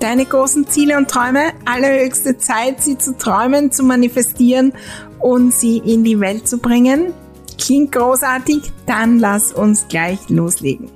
deine 0.00 0.24
großen 0.24 0.66
Ziele 0.66 0.96
und 0.96 1.08
Träume. 1.08 1.52
Allerhöchste 1.64 2.38
Zeit, 2.38 2.82
sie 2.82 2.98
zu 2.98 3.16
träumen, 3.16 3.70
zu 3.70 3.84
manifestieren 3.84 4.72
und 5.18 5.54
sie 5.54 5.78
in 5.78 6.02
die 6.02 6.18
Welt 6.18 6.48
zu 6.48 6.58
bringen. 6.58 7.12
Klingt 7.58 7.92
großartig? 7.92 8.72
Dann 8.86 9.18
lass 9.18 9.52
uns 9.52 9.86
gleich 9.88 10.28
loslegen. 10.28 10.90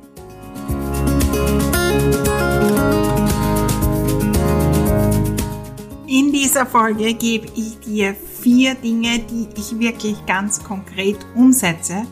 In 6.06 6.32
dieser 6.32 6.64
Folge 6.64 7.14
gebe 7.14 7.48
ich 7.54 7.78
dir 7.80 8.14
vier 8.14 8.74
Dinge, 8.74 9.18
die 9.18 9.48
ich 9.56 9.78
wirklich 9.78 10.24
ganz 10.26 10.62
konkret 10.62 11.18
umsetze 11.34 12.02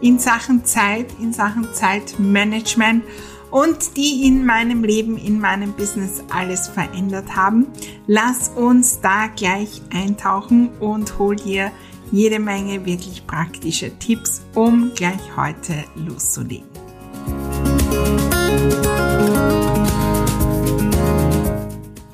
in 0.00 0.18
Sachen 0.18 0.64
Zeit, 0.64 1.06
in 1.20 1.32
Sachen 1.32 1.68
Zeitmanagement 1.74 3.04
und 3.50 3.96
die 3.96 4.26
in 4.26 4.44
meinem 4.44 4.84
Leben, 4.84 5.16
in 5.16 5.40
meinem 5.40 5.72
Business 5.72 6.22
alles 6.30 6.68
verändert 6.68 7.34
haben. 7.34 7.66
Lass 8.06 8.50
uns 8.50 9.00
da 9.00 9.26
gleich 9.26 9.82
eintauchen 9.92 10.70
und 10.80 11.18
hol 11.18 11.36
dir 11.36 11.72
jede 12.12 12.38
Menge 12.38 12.84
wirklich 12.84 13.26
praktische 13.26 13.96
Tipps, 13.98 14.42
um 14.54 14.92
gleich 14.94 15.36
heute 15.36 15.84
loszulegen. 15.94 16.66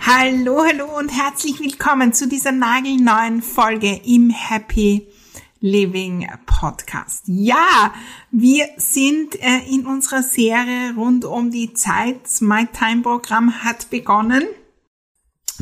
Hallo, 0.00 0.64
hallo 0.64 0.98
und 0.98 1.08
herzlich 1.08 1.60
willkommen 1.60 2.12
zu 2.12 2.28
dieser 2.28 2.52
nagelneuen 2.52 3.42
Folge 3.42 4.00
im 4.04 4.30
Happy 4.30 5.08
Living 5.60 6.28
Podcast. 6.46 7.24
Ja, 7.26 7.92
wir 8.30 8.68
sind 8.76 9.36
äh, 9.42 9.60
in 9.68 9.86
unserer 9.86 10.22
Serie 10.22 10.94
rund 10.96 11.24
um 11.24 11.50
die 11.50 11.72
Zeit. 11.72 12.20
My 12.40 12.66
Time 12.66 13.02
Programm 13.02 13.64
hat 13.64 13.90
begonnen. 13.90 14.44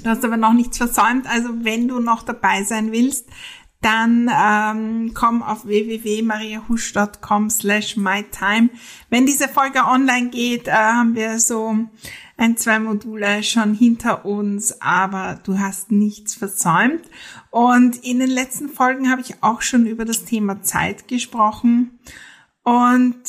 Du 0.02 0.10
hast 0.10 0.24
aber 0.24 0.36
noch 0.36 0.52
nichts 0.52 0.78
versäumt. 0.78 1.26
Also 1.26 1.50
wenn 1.60 1.88
du 1.88 2.00
noch 2.00 2.22
dabei 2.22 2.64
sein 2.64 2.92
willst, 2.92 3.28
dann 3.84 4.30
ähm, 4.34 5.12
komm 5.14 5.42
auf 5.42 5.66
www.mariahusch.com 5.66 7.50
slash 7.50 7.96
mytime. 7.96 8.70
Wenn 9.10 9.26
diese 9.26 9.46
Folge 9.48 9.84
online 9.84 10.30
geht, 10.30 10.68
äh, 10.68 10.72
haben 10.72 11.14
wir 11.14 11.38
so 11.38 11.76
ein, 12.36 12.56
zwei 12.56 12.78
Module 12.78 13.42
schon 13.42 13.74
hinter 13.74 14.24
uns, 14.24 14.80
aber 14.80 15.38
du 15.44 15.58
hast 15.58 15.92
nichts 15.92 16.34
versäumt. 16.34 17.02
Und 17.50 17.96
in 18.04 18.20
den 18.20 18.30
letzten 18.30 18.70
Folgen 18.70 19.10
habe 19.10 19.20
ich 19.20 19.42
auch 19.42 19.60
schon 19.60 19.86
über 19.86 20.04
das 20.04 20.24
Thema 20.24 20.62
Zeit 20.62 21.06
gesprochen 21.06 21.98
und 22.62 23.22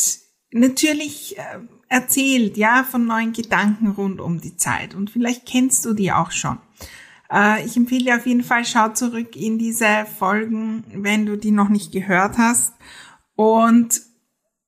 natürlich 0.52 1.38
äh, 1.38 1.60
erzählt, 1.90 2.56
ja, 2.56 2.84
von 2.84 3.06
neuen 3.06 3.34
Gedanken 3.34 3.90
rund 3.90 4.22
um 4.22 4.40
die 4.40 4.56
Zeit. 4.56 4.96
Und 4.96 5.10
vielleicht 5.10 5.46
kennst 5.46 5.86
du 5.86 5.94
die 5.94 6.12
auch 6.12 6.32
schon. 6.32 6.58
Äh, 7.36 7.66
ich 7.66 7.76
empfehle 7.76 8.16
auf 8.16 8.26
jeden 8.26 8.44
Fall, 8.44 8.66
schau 8.66 8.90
zurück 8.90 9.36
in 9.36 9.60
diese 9.60 10.06
Folgen, 10.06 10.86
wenn 10.94 11.26
du 11.26 11.38
die 11.38 11.52
noch 11.52 11.70
nicht 11.70 11.92
gehört 11.92 12.38
hast. 12.38 12.74
Und 13.36 14.02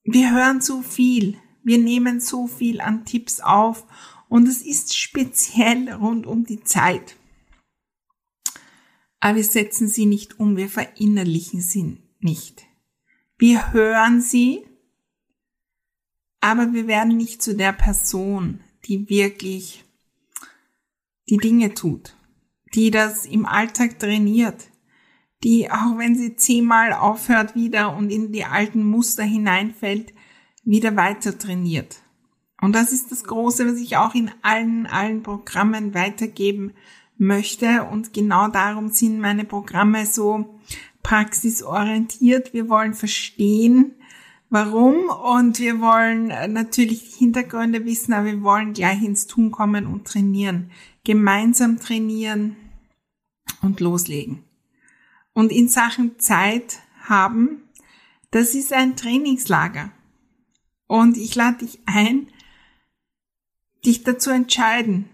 wir 0.03 0.31
hören 0.31 0.59
so 0.59 0.81
viel. 0.81 1.37
Wir 1.63 1.77
nehmen 1.77 2.19
so 2.19 2.47
viel 2.47 2.81
an 2.81 3.05
Tipps 3.05 3.39
auf 3.39 3.85
und 4.29 4.47
es 4.47 4.61
ist 4.61 4.97
speziell 4.97 5.91
rund 5.93 6.25
um 6.25 6.45
die 6.45 6.63
Zeit. 6.63 7.15
Aber 9.19 9.37
wir 9.37 9.43
setzen 9.43 9.87
sie 9.87 10.05
nicht 10.05 10.39
um, 10.39 10.57
wir 10.57 10.69
verinnerlichen 10.69 11.61
sie 11.61 11.97
nicht. 12.19 12.65
Wir 13.37 13.73
hören 13.73 14.21
sie, 14.21 14.65
aber 16.39 16.73
wir 16.73 16.87
werden 16.87 17.17
nicht 17.17 17.41
zu 17.41 17.55
der 17.55 17.73
Person, 17.73 18.61
die 18.85 19.09
wirklich 19.09 19.83
die 21.29 21.37
Dinge 21.37 21.73
tut, 21.73 22.16
die 22.73 22.91
das 22.91 23.25
im 23.25 23.45
Alltag 23.45 23.99
trainiert, 23.99 24.69
die 25.43 25.71
auch 25.71 25.97
wenn 25.97 26.15
sie 26.15 26.35
zehnmal 26.35 26.93
aufhört 26.93 27.55
wieder 27.55 27.95
und 27.95 28.09
in 28.09 28.31
die 28.31 28.45
alten 28.45 28.83
Muster 28.83 29.23
hineinfällt, 29.23 30.13
wieder 30.63 30.95
weiter 30.95 31.37
trainiert. 31.37 31.97
Und 32.61 32.73
das 32.73 32.91
ist 32.91 33.11
das 33.11 33.23
Große, 33.23 33.67
was 33.67 33.79
ich 33.79 33.97
auch 33.97 34.15
in 34.15 34.31
allen, 34.41 34.87
allen 34.87 35.21
Programmen 35.23 35.93
weitergeben 35.93 36.73
möchte. 37.17 37.83
Und 37.83 38.13
genau 38.13 38.47
darum 38.47 38.89
sind 38.89 39.19
meine 39.19 39.45
Programme 39.45 40.05
so 40.05 40.59
praxisorientiert. 41.03 42.53
Wir 42.53 42.67
wollen 42.67 42.93
verstehen, 42.93 43.95
warum 44.49 45.09
und 45.09 45.59
wir 45.59 45.79
wollen 45.79 46.27
natürlich 46.53 47.11
die 47.11 47.19
Hintergründe 47.19 47.85
wissen, 47.85 48.13
aber 48.13 48.25
wir 48.25 48.41
wollen 48.41 48.73
gleich 48.73 49.03
ins 49.03 49.27
Tun 49.27 49.51
kommen 49.51 49.85
und 49.85 50.05
trainieren. 50.05 50.71
Gemeinsam 51.03 51.79
trainieren 51.79 52.55
und 53.61 53.79
loslegen. 53.79 54.43
Und 55.33 55.51
in 55.51 55.69
Sachen 55.69 56.19
Zeit 56.19 56.79
haben, 57.01 57.63
das 58.31 58.55
ist 58.55 58.73
ein 58.73 58.95
Trainingslager. 58.95 59.91
Und 60.87 61.17
ich 61.17 61.35
lade 61.35 61.65
dich 61.65 61.79
ein, 61.85 62.27
dich 63.85 64.03
dazu 64.03 64.29
entscheiden, 64.29 65.09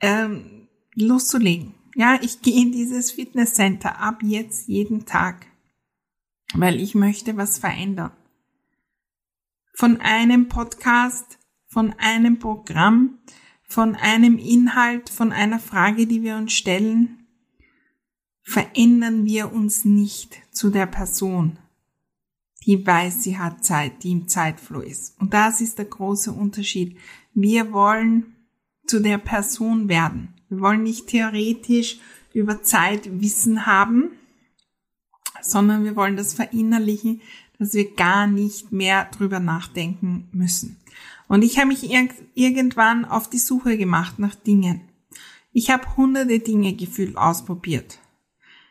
ähm, 0.00 0.68
loszulegen. 0.94 1.74
Ja, 1.94 2.18
ich 2.22 2.42
gehe 2.42 2.62
in 2.62 2.72
dieses 2.72 3.10
Fitnesscenter 3.10 4.00
ab 4.00 4.22
jetzt 4.22 4.68
jeden 4.68 5.04
Tag, 5.06 5.46
weil 6.54 6.80
ich 6.80 6.94
möchte 6.94 7.36
was 7.36 7.58
verändern. 7.58 8.12
Von 9.80 10.00
einem 10.00 10.48
Podcast, 10.48 11.38
von 11.68 11.94
einem 11.98 12.40
Programm, 12.40 13.20
von 13.62 13.94
einem 13.94 14.36
Inhalt, 14.36 15.08
von 15.08 15.30
einer 15.30 15.60
Frage, 15.60 16.08
die 16.08 16.24
wir 16.24 16.34
uns 16.34 16.52
stellen, 16.52 17.28
verändern 18.42 19.24
wir 19.24 19.52
uns 19.52 19.84
nicht 19.84 20.40
zu 20.50 20.70
der 20.70 20.86
Person, 20.86 21.58
die 22.66 22.84
weiß, 22.84 23.22
sie 23.22 23.38
hat 23.38 23.64
Zeit, 23.64 24.02
die 24.02 24.10
im 24.10 24.26
Zeitflow 24.26 24.80
ist. 24.80 25.16
Und 25.20 25.32
das 25.32 25.60
ist 25.60 25.78
der 25.78 25.84
große 25.84 26.32
Unterschied. 26.32 26.98
Wir 27.32 27.72
wollen 27.72 28.34
zu 28.84 28.98
der 28.98 29.18
Person 29.18 29.88
werden. 29.88 30.34
Wir 30.48 30.58
wollen 30.58 30.82
nicht 30.82 31.06
theoretisch 31.06 32.00
über 32.34 32.64
Zeit 32.64 33.20
Wissen 33.20 33.64
haben, 33.64 34.10
sondern 35.40 35.84
wir 35.84 35.94
wollen 35.94 36.16
das 36.16 36.34
verinnerlichen, 36.34 37.20
dass 37.58 37.74
wir 37.74 37.94
gar 37.94 38.26
nicht 38.26 38.72
mehr 38.72 39.06
drüber 39.06 39.40
nachdenken 39.40 40.28
müssen. 40.32 40.76
Und 41.26 41.42
ich 41.42 41.58
habe 41.58 41.68
mich 41.68 41.90
irgendwann 42.34 43.04
auf 43.04 43.28
die 43.28 43.38
Suche 43.38 43.76
gemacht 43.76 44.18
nach 44.18 44.34
Dingen. 44.34 44.80
Ich 45.52 45.70
habe 45.70 45.96
hunderte 45.96 46.38
Dinge 46.38 46.72
gefühlt 46.74 47.16
ausprobiert. 47.16 47.98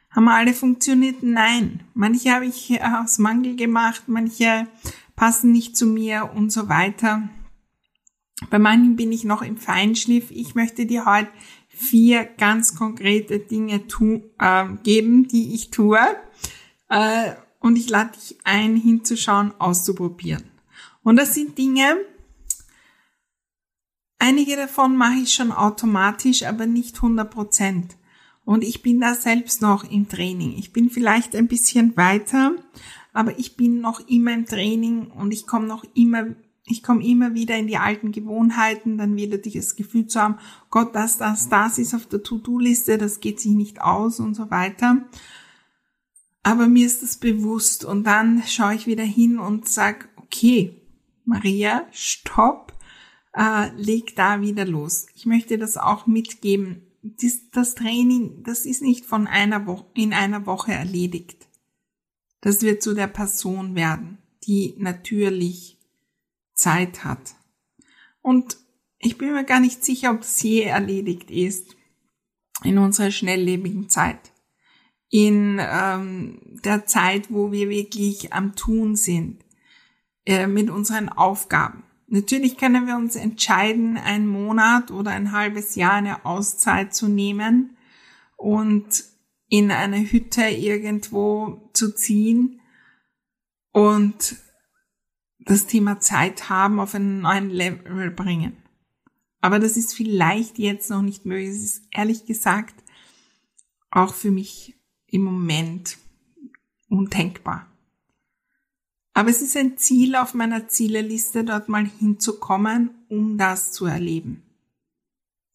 Haben 0.10 0.30
alle 0.30 0.54
funktioniert? 0.54 1.22
Nein. 1.22 1.81
Manche 1.94 2.31
habe 2.31 2.45
ich 2.45 2.80
aus 3.04 3.19
Mangel 3.19 3.56
gemacht, 3.56 4.04
manche 4.07 4.68
passen 5.16 5.51
nicht 5.51 5.78
zu 5.78 5.86
mir 5.86 6.31
und 6.33 6.51
so 6.51 6.69
weiter. 6.69 7.30
Bei 8.50 8.60
manchen 8.60 8.95
bin 8.95 9.12
ich 9.12 9.24
noch 9.24 9.42
im 9.42 9.57
Feinschliff. 9.57 10.31
Ich 10.31 10.56
möchte 10.56 10.86
dir 10.86 11.06
heute 11.06 11.30
vier 11.68 12.24
ganz 12.24 12.75
konkrete 12.75 13.40
Dinge 13.40 13.88
tu, 13.88 14.22
äh, 14.40 14.66
geben, 14.83 15.28
die 15.28 15.54
ich 15.54 15.72
tue. 15.72 16.00
Äh, 16.90 17.33
und 17.59 17.75
ich 17.75 17.89
lade 17.89 18.12
dich 18.12 18.38
ein, 18.44 18.75
hinzuschauen, 18.75 19.54
auszuprobieren. 19.59 20.44
Und 21.04 21.18
das 21.18 21.33
sind 21.33 21.57
Dinge, 21.57 21.98
Einige 24.19 24.56
davon 24.56 24.98
mache 24.98 25.19
ich 25.24 25.33
schon 25.33 25.51
automatisch, 25.51 26.44
aber 26.44 26.65
nicht 26.65 26.95
100 26.95 27.30
Prozent. 27.30 27.98
Und 28.45 28.63
ich 28.63 28.81
bin 28.81 29.00
da 29.00 29.13
selbst 29.13 29.62
noch 29.62 29.89
im 29.89 30.09
Training. 30.09 30.54
Ich 30.57 30.74
bin 30.74 30.89
vielleicht 30.89 31.36
ein 31.36 31.48
bisschen 31.48 31.95
weiter, 31.98 32.56
aber 33.13 33.38
ich 33.38 33.56
bin 33.57 33.80
noch 33.80 34.00
immer 34.07 34.33
im 34.33 34.45
Training 34.45 35.07
und 35.12 35.31
ich 35.31 35.45
komme 35.45 35.68
noch 35.68 35.86
immer, 35.94 36.27
ich 36.65 36.81
komme 36.81 37.06
immer 37.06 37.36
wieder 37.36 37.57
in 37.57 37.68
die 37.68 37.77
alten 37.77 38.12
Gewohnheiten, 38.12 38.98
dann 38.98 39.15
wieder 39.15 39.38
das 39.38 39.75
Gefühl 39.75 40.07
zu 40.07 40.19
haben, 40.19 40.39
Gott, 40.71 40.95
das, 40.95 41.18
das, 41.18 41.50
das 41.50 41.77
ist 41.77 41.94
auf 41.94 42.07
der 42.07 42.24
To-Do-Liste, 42.24 42.98
das 42.98 43.19
geht 43.19 43.39
sich 43.39 43.51
nicht 43.51 43.81
aus 43.81 44.19
und 44.19 44.33
so 44.33 44.50
weiter. 44.50 45.06
Aber 46.47 46.69
mir 46.69 46.85
ist 46.85 47.03
das 47.03 47.17
bewusst 47.17 47.83
und 47.83 48.05
dann 48.05 48.41
schaue 48.47 48.73
ich 48.73 48.88
wieder 48.88 49.03
hin 49.03 49.38
und 49.38 49.67
sag, 49.67 50.07
okay, 50.15 50.79
Maria, 51.25 51.85
stopp, 51.91 52.71
äh, 53.33 53.69
leg 53.75 54.15
da 54.15 54.39
wieder 54.39 54.63
los. 54.63 55.07
Ich 55.13 55.25
möchte 55.25 55.57
das 55.57 55.75
auch 55.75 56.07
mitgeben. 56.07 56.83
Das, 57.01 57.49
das 57.51 57.75
Training, 57.75 58.44
das 58.44 58.65
ist 58.65 58.81
nicht 58.81 59.05
von 59.05 59.27
einer 59.27 59.67
Woche, 59.67 59.88
in 59.94 60.13
einer 60.13 60.45
Woche 60.45 60.71
erledigt. 60.71 61.49
Das 62.39 62.61
wird 62.61 62.81
zu 62.81 62.94
der 62.94 63.07
Person 63.07 63.75
werden, 63.75 64.17
die 64.44 64.73
natürlich 64.77 65.77
Zeit 66.53 67.03
hat. 67.03 67.35
Und 68.21 68.55
ich 68.99 69.17
bin 69.17 69.33
mir 69.33 69.44
gar 69.44 69.59
nicht 69.59 69.83
sicher, 69.83 70.11
ob 70.11 70.21
das 70.21 70.41
je 70.41 70.61
erledigt 70.61 71.29
ist 71.29 71.75
in 72.63 72.77
unserer 72.77 73.11
schnelllebigen 73.11 73.89
Zeit 73.89 74.31
in 75.09 75.59
ähm, 75.62 76.39
der 76.63 76.86
Zeit, 76.86 77.31
wo 77.31 77.51
wir 77.51 77.69
wirklich 77.69 78.33
am 78.33 78.56
Tun 78.56 78.95
sind 78.95 79.44
äh, 80.25 80.48
mit 80.48 80.69
unseren 80.69 81.09
Aufgaben. 81.09 81.83
Natürlich 82.07 82.57
können 82.57 82.88
wir 82.88 82.95
uns 82.95 83.15
entscheiden, 83.15 83.98
einen 83.98 84.27
Monat 84.27 84.92
oder 84.92 85.12
ein 85.12 85.31
halbes 85.31 85.75
Jahr 85.75 85.94
eine 85.94 86.25
Auszeit 86.25 86.94
zu 86.94 87.07
nehmen 87.07 87.77
und 88.38 89.04
in 89.50 89.71
eine 89.71 90.00
Hütte 90.09 90.44
irgendwo 90.44 91.69
zu 91.74 91.94
ziehen 91.94 92.62
und 93.71 94.38
das 95.39 95.65
Thema 95.65 96.00
Zeit 96.00 96.50
haben 96.50 96.80
auf 96.80 96.95
einen 96.95 97.21
neuen 97.21 97.50
Level 97.50 98.12
bringen. 98.12 98.57
Aber 99.39 99.59
das 99.59 99.77
ist 99.77 99.94
vielleicht 99.94 100.57
jetzt 100.59 100.89
noch 100.89 101.01
nicht 101.01 101.25
möglich. 101.25 101.50
Es 101.50 101.63
ist 101.63 101.88
ehrlich 101.92 102.25
gesagt 102.25 102.75
auch 103.92 104.13
für 104.13 104.31
mich 104.31 104.76
im 105.07 105.24
Moment 105.24 105.98
undenkbar. 106.89 107.68
Aber 109.13 109.30
es 109.30 109.42
ist 109.42 109.57
ein 109.57 109.77
Ziel 109.77 110.15
auf 110.15 110.33
meiner 110.33 110.68
Zieleliste, 110.68 111.44
dort 111.44 111.69
mal 111.69 111.86
hinzukommen, 111.86 112.92
um 113.09 113.38
das 113.38 113.71
zu 113.71 113.86
erleben. 113.86 114.44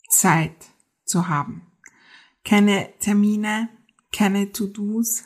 Zeit 0.08 0.56
zu 1.04 1.28
haben. 1.28 1.62
Keine 2.44 2.88
Termine, 2.98 3.68
keine 4.12 4.50
To-Dos 4.50 5.24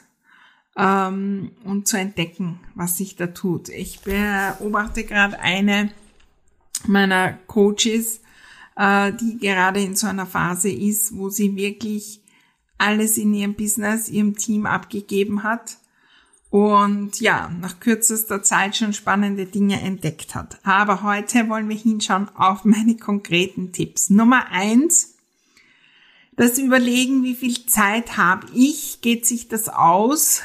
ähm, 0.76 1.52
und 1.64 1.88
zu 1.88 1.98
entdecken, 1.98 2.60
was 2.74 2.98
sich 2.98 3.16
da 3.16 3.28
tut. 3.28 3.70
Ich 3.70 4.00
beobachte 4.00 5.04
gerade 5.04 5.40
eine 5.40 5.90
meiner 6.86 7.32
Coaches, 7.32 8.20
äh, 8.76 9.12
die 9.14 9.38
gerade 9.38 9.82
in 9.82 9.96
so 9.96 10.06
einer 10.06 10.26
Phase 10.26 10.70
ist, 10.70 11.16
wo 11.16 11.30
sie 11.30 11.56
wirklich 11.56 12.20
alles 12.78 13.18
in 13.18 13.34
ihrem 13.34 13.54
Business, 13.54 14.08
ihrem 14.08 14.36
Team 14.36 14.66
abgegeben 14.66 15.42
hat 15.42 15.78
und 16.50 17.20
ja, 17.20 17.50
nach 17.60 17.80
kürzester 17.80 18.42
Zeit 18.42 18.76
schon 18.76 18.92
spannende 18.92 19.46
Dinge 19.46 19.80
entdeckt 19.80 20.34
hat. 20.34 20.58
Aber 20.64 21.02
heute 21.02 21.48
wollen 21.48 21.68
wir 21.68 21.76
hinschauen 21.76 22.28
auf 22.34 22.64
meine 22.64 22.96
konkreten 22.96 23.72
Tipps. 23.72 24.10
Nummer 24.10 24.50
eins, 24.50 25.16
das 26.36 26.58
Überlegen, 26.58 27.24
wie 27.24 27.34
viel 27.34 27.66
Zeit 27.66 28.16
habe 28.16 28.46
ich, 28.54 29.00
geht 29.00 29.26
sich 29.26 29.48
das 29.48 29.68
aus 29.68 30.42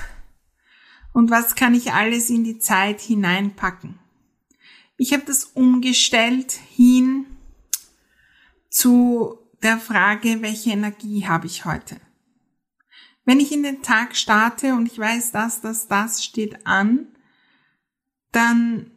und 1.14 1.30
was 1.30 1.56
kann 1.56 1.76
ich 1.76 1.94
alles 1.94 2.30
in 2.30 2.44
die 2.44 2.60
Zeit 2.60 3.02
hineinpacken. 3.02 4.00
Ich 4.98 5.14
habe 5.14 5.24
das 5.26 5.46
umgestellt 5.46 6.52
hin 6.76 7.26
zu 8.70 9.38
der 9.64 9.78
Frage, 9.78 10.42
welche 10.42 10.72
Energie 10.72 11.28
habe 11.28 11.48
ich 11.48 11.66
heute. 11.66 11.98
Wenn 13.26 13.40
ich 13.40 13.52
in 13.52 13.64
den 13.64 13.82
Tag 13.82 14.16
starte 14.16 14.74
und 14.74 14.88
ich 14.88 14.98
weiß, 14.98 15.32
dass 15.32 15.62
das, 15.62 15.88
das 15.88 16.24
steht 16.24 16.66
an, 16.66 17.08
dann 18.32 18.92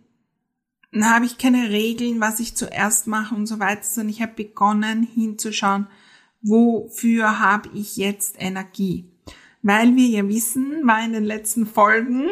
habe 1.02 1.26
ich 1.26 1.38
keine 1.38 1.70
Regeln, 1.70 2.20
was 2.20 2.40
ich 2.40 2.54
zuerst 2.54 3.06
mache 3.06 3.34
und 3.34 3.46
so 3.46 3.58
weiter, 3.58 3.82
sondern 3.82 4.10
ich 4.10 4.22
habe 4.22 4.32
begonnen 4.34 5.02
hinzuschauen, 5.02 5.88
wofür 6.40 7.40
habe 7.40 7.70
ich 7.74 7.96
jetzt 7.96 8.36
Energie. 8.38 9.10
Weil 9.62 9.96
wir 9.96 10.06
ja 10.06 10.28
wissen, 10.28 10.86
war 10.86 11.04
in 11.04 11.12
den 11.12 11.24
letzten 11.24 11.66
Folgen, 11.66 12.28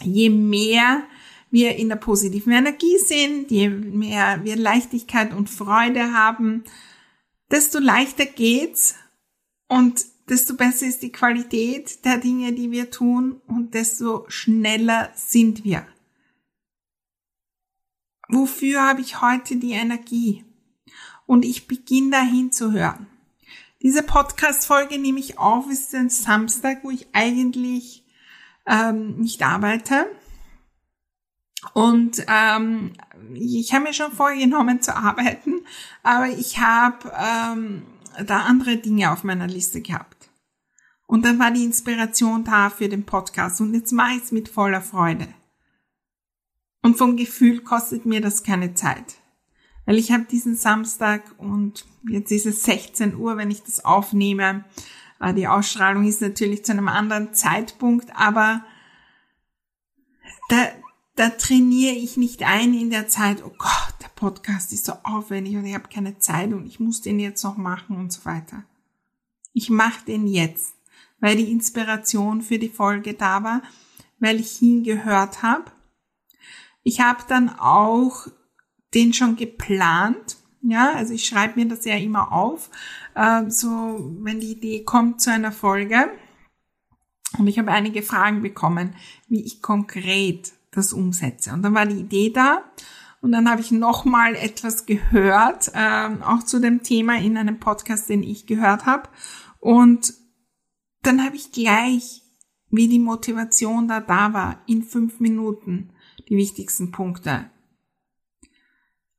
je 0.00 0.30
mehr 0.30 1.04
wir 1.50 1.76
in 1.76 1.88
der 1.88 1.96
positiven 1.96 2.52
Energie 2.52 2.98
sind, 2.98 3.50
je 3.50 3.68
mehr 3.68 4.44
wir 4.44 4.56
Leichtigkeit 4.56 5.32
und 5.32 5.48
Freude 5.48 6.12
haben, 6.12 6.64
desto 7.50 7.78
leichter 7.78 8.26
geht's 8.26 8.96
und 9.68 10.04
desto 10.28 10.54
besser 10.54 10.86
ist 10.86 11.02
die 11.02 11.12
Qualität 11.12 12.04
der 12.04 12.18
Dinge, 12.18 12.52
die 12.52 12.70
wir 12.70 12.90
tun 12.90 13.40
und 13.46 13.74
desto 13.74 14.24
schneller 14.28 15.10
sind 15.14 15.64
wir. 15.64 15.86
Wofür 18.28 18.82
habe 18.82 19.00
ich 19.00 19.20
heute 19.20 19.56
die 19.56 19.72
Energie? 19.72 20.44
Und 21.26 21.44
ich 21.44 21.66
beginne 21.66 22.10
dahin 22.10 22.52
zu 22.52 22.72
hören. 22.72 23.06
Diese 23.82 24.02
Podcast-Folge 24.02 24.98
nehme 24.98 25.20
ich 25.20 25.38
auf, 25.38 25.70
ist 25.70 25.94
ein 25.94 26.08
Samstag, 26.08 26.82
wo 26.82 26.90
ich 26.90 27.08
eigentlich 27.12 28.04
ähm, 28.66 29.16
nicht 29.18 29.42
arbeite. 29.42 30.06
Und 31.74 32.24
ähm, 32.28 32.92
ich 33.34 33.72
habe 33.74 33.84
mir 33.84 33.92
schon 33.92 34.12
vorgenommen 34.12 34.82
zu 34.82 34.96
arbeiten, 34.96 35.60
aber 36.02 36.28
ich 36.28 36.58
habe 36.58 37.12
ähm, 37.16 37.82
da 38.24 38.40
andere 38.42 38.76
Dinge 38.76 39.12
auf 39.12 39.24
meiner 39.24 39.46
Liste 39.46 39.80
gehabt. 39.80 40.15
Und 41.06 41.24
dann 41.24 41.38
war 41.38 41.52
die 41.52 41.64
Inspiration 41.64 42.44
da 42.44 42.68
für 42.68 42.88
den 42.88 43.06
Podcast 43.06 43.60
und 43.60 43.74
jetzt 43.74 43.92
mache 43.92 44.16
ich 44.16 44.24
es 44.24 44.32
mit 44.32 44.48
voller 44.48 44.82
Freude. 44.82 45.28
Und 46.82 46.98
vom 46.98 47.16
Gefühl 47.16 47.60
kostet 47.60 48.06
mir 48.06 48.20
das 48.20 48.42
keine 48.42 48.74
Zeit. 48.74 49.16
Weil 49.86 49.98
ich 49.98 50.10
habe 50.10 50.24
diesen 50.24 50.56
Samstag 50.56 51.22
und 51.38 51.86
jetzt 52.08 52.32
ist 52.32 52.46
es 52.46 52.64
16 52.64 53.14
Uhr, 53.16 53.36
wenn 53.36 53.52
ich 53.52 53.62
das 53.62 53.84
aufnehme. 53.84 54.64
Äh, 55.20 55.32
die 55.34 55.46
Ausstrahlung 55.46 56.04
ist 56.04 56.20
natürlich 56.20 56.64
zu 56.64 56.72
einem 56.72 56.88
anderen 56.88 57.34
Zeitpunkt, 57.34 58.10
aber 58.16 58.64
da, 60.48 60.68
da 61.14 61.30
trainiere 61.30 61.94
ich 61.94 62.16
nicht 62.16 62.42
ein 62.42 62.74
in 62.74 62.90
der 62.90 63.08
Zeit, 63.08 63.44
oh 63.44 63.52
Gott, 63.56 63.94
der 64.02 64.08
Podcast 64.16 64.72
ist 64.72 64.86
so 64.86 64.92
aufwendig 65.04 65.56
und 65.56 65.66
ich 65.66 65.74
habe 65.74 65.88
keine 65.88 66.18
Zeit 66.18 66.52
und 66.52 66.66
ich 66.66 66.80
muss 66.80 67.00
den 67.00 67.20
jetzt 67.20 67.44
noch 67.44 67.56
machen 67.56 67.96
und 67.96 68.12
so 68.12 68.24
weiter. 68.24 68.64
Ich 69.52 69.70
mache 69.70 70.04
den 70.04 70.26
jetzt 70.26 70.75
weil 71.26 71.34
die 71.34 71.50
Inspiration 71.50 72.40
für 72.40 72.60
die 72.60 72.68
Folge 72.68 73.14
da 73.14 73.42
war, 73.42 73.62
weil 74.20 74.38
ich 74.38 74.58
hingehört 74.58 75.42
habe. 75.42 75.72
Ich 76.84 77.00
habe 77.00 77.24
dann 77.26 77.50
auch 77.50 78.28
den 78.94 79.12
schon 79.12 79.34
geplant. 79.34 80.36
Ja, 80.62 80.92
also 80.92 81.14
ich 81.14 81.26
schreibe 81.26 81.58
mir 81.58 81.66
das 81.66 81.84
ja 81.84 81.96
immer 81.96 82.30
auf, 82.30 82.70
äh, 83.16 83.50
so 83.50 84.14
wenn 84.20 84.38
die 84.38 84.52
Idee 84.52 84.84
kommt 84.84 85.20
zu 85.20 85.32
einer 85.32 85.50
Folge. 85.50 86.12
Und 87.38 87.48
ich 87.48 87.58
habe 87.58 87.72
einige 87.72 88.04
Fragen 88.04 88.40
bekommen, 88.40 88.94
wie 89.26 89.44
ich 89.44 89.60
konkret 89.62 90.52
das 90.70 90.92
umsetze. 90.92 91.52
Und 91.52 91.62
dann 91.62 91.74
war 91.74 91.86
die 91.86 92.02
Idee 92.02 92.30
da. 92.30 92.62
Und 93.20 93.32
dann 93.32 93.50
habe 93.50 93.62
ich 93.62 93.72
nochmal 93.72 94.36
etwas 94.36 94.86
gehört, 94.86 95.72
äh, 95.74 96.08
auch 96.22 96.44
zu 96.44 96.60
dem 96.60 96.84
Thema 96.84 97.18
in 97.18 97.36
einem 97.36 97.58
Podcast, 97.58 98.08
den 98.08 98.22
ich 98.22 98.46
gehört 98.46 98.86
habe. 98.86 99.08
Und 99.58 100.14
dann 101.06 101.24
habe 101.24 101.36
ich 101.36 101.52
gleich, 101.52 102.22
wie 102.70 102.88
die 102.88 102.98
Motivation 102.98 103.88
da 103.88 104.00
da 104.00 104.32
war, 104.32 104.62
in 104.66 104.82
fünf 104.82 105.20
Minuten 105.20 105.90
die 106.28 106.36
wichtigsten 106.36 106.90
Punkte 106.90 107.50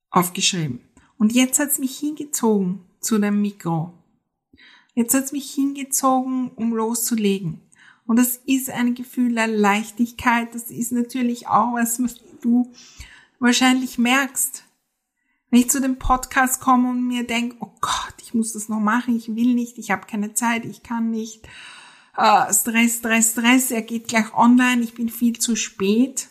aufgeschrieben. 0.10 0.82
Und 1.17 1.34
jetzt 1.34 1.60
hat's 1.60 1.79
mich 1.79 1.98
hingezogen 1.98 2.84
zu 3.00 3.17
dem 3.17 3.41
Mikro. 3.41 3.94
Jetzt 4.94 5.13
hat's 5.13 5.32
mich 5.32 5.51
hingezogen, 5.53 6.51
um 6.56 6.74
loszulegen. 6.74 7.62
Und 8.06 8.17
das 8.17 8.38
ist 8.46 8.70
ein 8.70 8.96
Gefühl 8.96 9.36
der 9.36 9.48
Leichtigkeit. 9.48 10.53
Das 10.56 10.72
ist 10.72 10.91
natürlich 10.91 11.48
auch 11.48 11.74
was, 11.74 12.01
was 12.01 12.15
du 12.41 12.72
wahrscheinlich 13.39 13.98
merkst. 13.98 14.63
Wenn 15.50 15.60
ich 15.62 15.70
zu 15.70 15.79
dem 15.79 15.98
Podcast 15.98 16.60
komme 16.60 16.89
und 16.89 17.08
mir 17.08 17.25
denke, 17.25 17.56
oh 17.62 17.72
Gott, 17.79 18.15
ich 18.22 18.34
muss 18.34 18.53
das 18.53 18.70
noch 18.70 18.79
machen, 18.79 19.15
ich 19.15 19.34
will 19.36 19.53
nicht, 19.53 19.77
ich 19.77 19.91
habe 19.91 20.08
keine 20.08 20.34
Zeit, 20.34 20.65
ich 20.65 20.84
kann 20.84 21.12
nicht 21.12 21.48
äh, 22.17 22.53
Stress, 22.53 22.97
Stress, 22.97 23.31
Stress, 23.31 23.71
er 23.71 23.83
geht 23.83 24.07
gleich 24.07 24.33
online, 24.33 24.81
ich 24.83 24.93
bin 24.93 25.09
viel 25.09 25.39
zu 25.39 25.55
spät. 25.55 26.29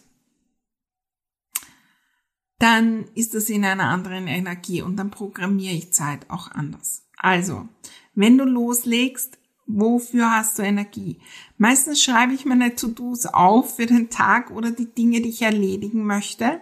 dann 2.58 3.04
ist 3.14 3.34
das 3.34 3.50
in 3.50 3.64
einer 3.64 3.84
anderen 3.84 4.26
Energie 4.26 4.82
und 4.82 4.96
dann 4.96 5.10
programmiere 5.10 5.74
ich 5.74 5.92
Zeit 5.92 6.30
auch 6.30 6.50
anders. 6.50 7.06
Also, 7.18 7.68
wenn 8.14 8.38
du 8.38 8.44
loslegst, 8.44 9.38
wofür 9.66 10.30
hast 10.30 10.58
du 10.58 10.62
Energie? 10.62 11.20
Meistens 11.58 12.02
schreibe 12.02 12.32
ich 12.32 12.44
meine 12.44 12.74
To-Dos 12.74 13.26
auf 13.26 13.76
für 13.76 13.86
den 13.86 14.10
Tag 14.10 14.50
oder 14.50 14.70
die 14.70 14.92
Dinge, 14.92 15.20
die 15.20 15.28
ich 15.28 15.42
erledigen 15.42 16.04
möchte. 16.04 16.60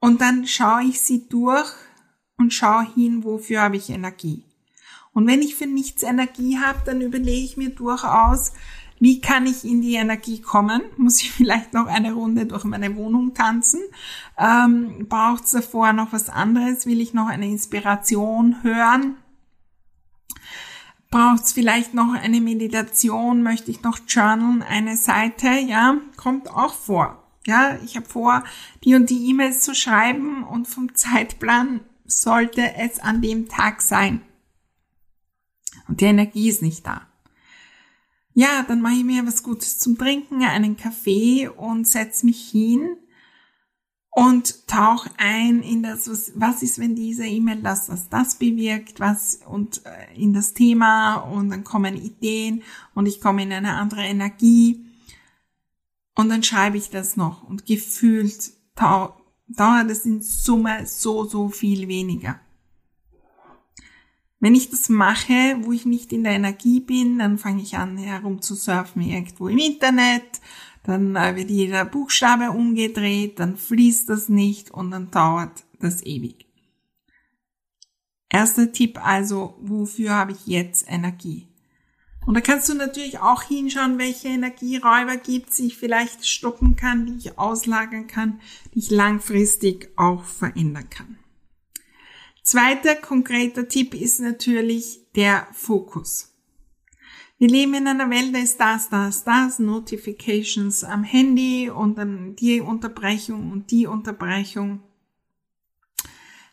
Und 0.00 0.20
dann 0.20 0.46
schaue 0.46 0.84
ich 0.84 1.00
sie 1.00 1.28
durch 1.28 1.72
und 2.36 2.52
schaue 2.52 2.86
hin, 2.94 3.24
wofür 3.24 3.62
habe 3.62 3.76
ich 3.76 3.90
Energie. 3.90 4.44
Und 5.12 5.26
wenn 5.26 5.42
ich 5.42 5.56
für 5.56 5.66
nichts 5.66 6.02
Energie 6.02 6.58
habe, 6.58 6.80
dann 6.84 7.00
überlege 7.00 7.44
ich 7.44 7.56
mir 7.56 7.70
durchaus, 7.70 8.52
wie 9.00 9.20
kann 9.20 9.46
ich 9.46 9.64
in 9.64 9.80
die 9.80 9.94
Energie 9.94 10.40
kommen? 10.40 10.82
Muss 10.96 11.20
ich 11.22 11.30
vielleicht 11.32 11.72
noch 11.72 11.86
eine 11.86 12.12
Runde 12.12 12.46
durch 12.46 12.64
meine 12.64 12.94
Wohnung 12.96 13.34
tanzen? 13.34 13.80
Ähm, 14.36 15.06
Braucht 15.08 15.44
es 15.44 15.52
davor 15.52 15.92
noch 15.92 16.12
was 16.12 16.28
anderes? 16.28 16.86
Will 16.86 17.00
ich 17.00 17.14
noch 17.14 17.28
eine 17.28 17.46
Inspiration 17.46 18.62
hören? 18.62 19.16
Braucht 21.10 21.44
es 21.44 21.52
vielleicht 21.52 21.94
noch 21.94 22.12
eine 22.12 22.40
Meditation? 22.40 23.42
Möchte 23.42 23.70
ich 23.70 23.82
noch 23.82 23.98
journalen? 24.06 24.62
Eine 24.62 24.96
Seite? 24.96 25.48
Ja, 25.48 25.96
kommt 26.16 26.50
auch 26.50 26.74
vor. 26.74 27.24
Ja, 27.46 27.78
ich 27.82 27.96
habe 27.96 28.06
vor, 28.06 28.44
die 28.84 28.94
und 28.94 29.08
die 29.08 29.30
E-Mails 29.30 29.62
zu 29.62 29.74
schreiben 29.74 30.44
und 30.44 30.68
vom 30.68 30.94
Zeitplan 30.94 31.80
sollte 32.04 32.74
es 32.76 33.00
an 33.00 33.22
dem 33.22 33.48
Tag 33.48 33.80
sein. 33.80 34.20
Und 35.88 36.00
die 36.00 36.04
Energie 36.04 36.48
ist 36.48 36.62
nicht 36.62 36.86
da 36.86 37.08
ja, 38.38 38.62
dann 38.62 38.82
mache 38.82 38.94
ich 38.94 39.04
mir 39.04 39.26
was 39.26 39.42
Gutes 39.42 39.78
zum 39.78 39.98
Trinken, 39.98 40.44
einen 40.44 40.76
Kaffee 40.76 41.48
und 41.48 41.88
setz 41.88 42.22
mich 42.22 42.48
hin 42.48 42.96
und 44.10 44.68
tauch 44.68 45.08
ein 45.16 45.60
in 45.60 45.82
das, 45.82 46.08
was, 46.08 46.30
was 46.36 46.62
ist, 46.62 46.78
wenn 46.78 46.94
diese 46.94 47.26
E-Mail 47.26 47.62
das, 47.62 47.88
was 47.88 48.08
das 48.10 48.36
bewirkt, 48.36 49.00
was 49.00 49.40
und 49.44 49.84
äh, 49.84 50.14
in 50.14 50.34
das 50.34 50.54
Thema 50.54 51.16
und 51.16 51.50
dann 51.50 51.64
kommen 51.64 51.96
Ideen 51.96 52.62
und 52.94 53.06
ich 53.06 53.20
komme 53.20 53.42
in 53.42 53.52
eine 53.52 53.74
andere 53.74 54.02
Energie 54.02 54.86
und 56.14 56.28
dann 56.28 56.44
schreibe 56.44 56.76
ich 56.76 56.90
das 56.90 57.16
noch 57.16 57.42
und 57.42 57.66
gefühlt 57.66 58.52
dauert 58.76 59.90
es 59.90 60.04
in 60.04 60.22
Summe 60.22 60.86
so, 60.86 61.24
so 61.24 61.48
viel 61.48 61.88
weniger. 61.88 62.38
Wenn 64.40 64.54
ich 64.54 64.70
das 64.70 64.88
mache, 64.88 65.56
wo 65.62 65.72
ich 65.72 65.84
nicht 65.84 66.12
in 66.12 66.22
der 66.24 66.34
Energie 66.34 66.80
bin, 66.80 67.18
dann 67.18 67.38
fange 67.38 67.62
ich 67.62 67.76
an 67.76 67.96
herum 67.96 68.40
zu 68.40 68.54
surfen 68.54 69.02
irgendwo 69.02 69.48
im 69.48 69.58
Internet, 69.58 70.40
dann 70.84 71.16
äh, 71.16 71.34
wird 71.36 71.50
jeder 71.50 71.84
Buchstabe 71.84 72.50
umgedreht, 72.50 73.40
dann 73.40 73.56
fließt 73.56 74.08
das 74.08 74.28
nicht 74.28 74.70
und 74.70 74.90
dann 74.90 75.10
dauert 75.10 75.64
das 75.80 76.04
ewig. 76.04 76.46
Erster 78.30 78.72
Tipp 78.72 79.04
also, 79.04 79.56
wofür 79.60 80.14
habe 80.14 80.32
ich 80.32 80.46
jetzt 80.46 80.88
Energie? 80.88 81.48
Und 82.26 82.34
da 82.34 82.40
kannst 82.42 82.68
du 82.68 82.74
natürlich 82.74 83.20
auch 83.20 83.42
hinschauen, 83.42 83.98
welche 83.98 84.28
Energieräuber 84.28 85.16
gibt 85.16 85.50
es, 85.50 85.56
die 85.56 85.68
ich 85.68 85.78
vielleicht 85.78 86.26
stoppen 86.26 86.76
kann, 86.76 87.06
die 87.06 87.16
ich 87.16 87.38
auslagern 87.38 88.06
kann, 88.06 88.40
die 88.74 88.80
ich 88.80 88.90
langfristig 88.90 89.90
auch 89.96 90.24
verändern 90.24 90.90
kann. 90.90 91.18
Zweiter 92.48 92.96
konkreter 92.96 93.68
Tipp 93.68 93.92
ist 93.92 94.20
natürlich 94.20 95.00
der 95.14 95.48
Fokus. 95.52 96.32
Wir 97.36 97.48
leben 97.48 97.74
in 97.74 97.86
einer 97.86 98.08
Welt, 98.08 98.34
da 98.34 98.38
ist 98.38 98.58
das, 98.58 98.88
das, 98.88 99.22
das, 99.24 99.58
Notifications 99.58 100.82
am 100.82 101.04
Handy 101.04 101.68
und 101.68 101.98
dann 101.98 102.36
die 102.36 102.62
Unterbrechung 102.62 103.52
und 103.52 103.70
die 103.70 103.86
Unterbrechung. 103.86 104.82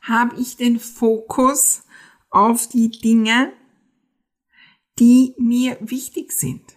Habe 0.02 0.36
ich 0.38 0.58
den 0.58 0.82
Fokus 0.82 1.84
auf 2.30 2.68
die 2.68 2.90
Dinge, 2.90 3.54
die 5.00 5.34
mir 5.38 5.78
wichtig 5.80 6.34
sind. 6.34 6.76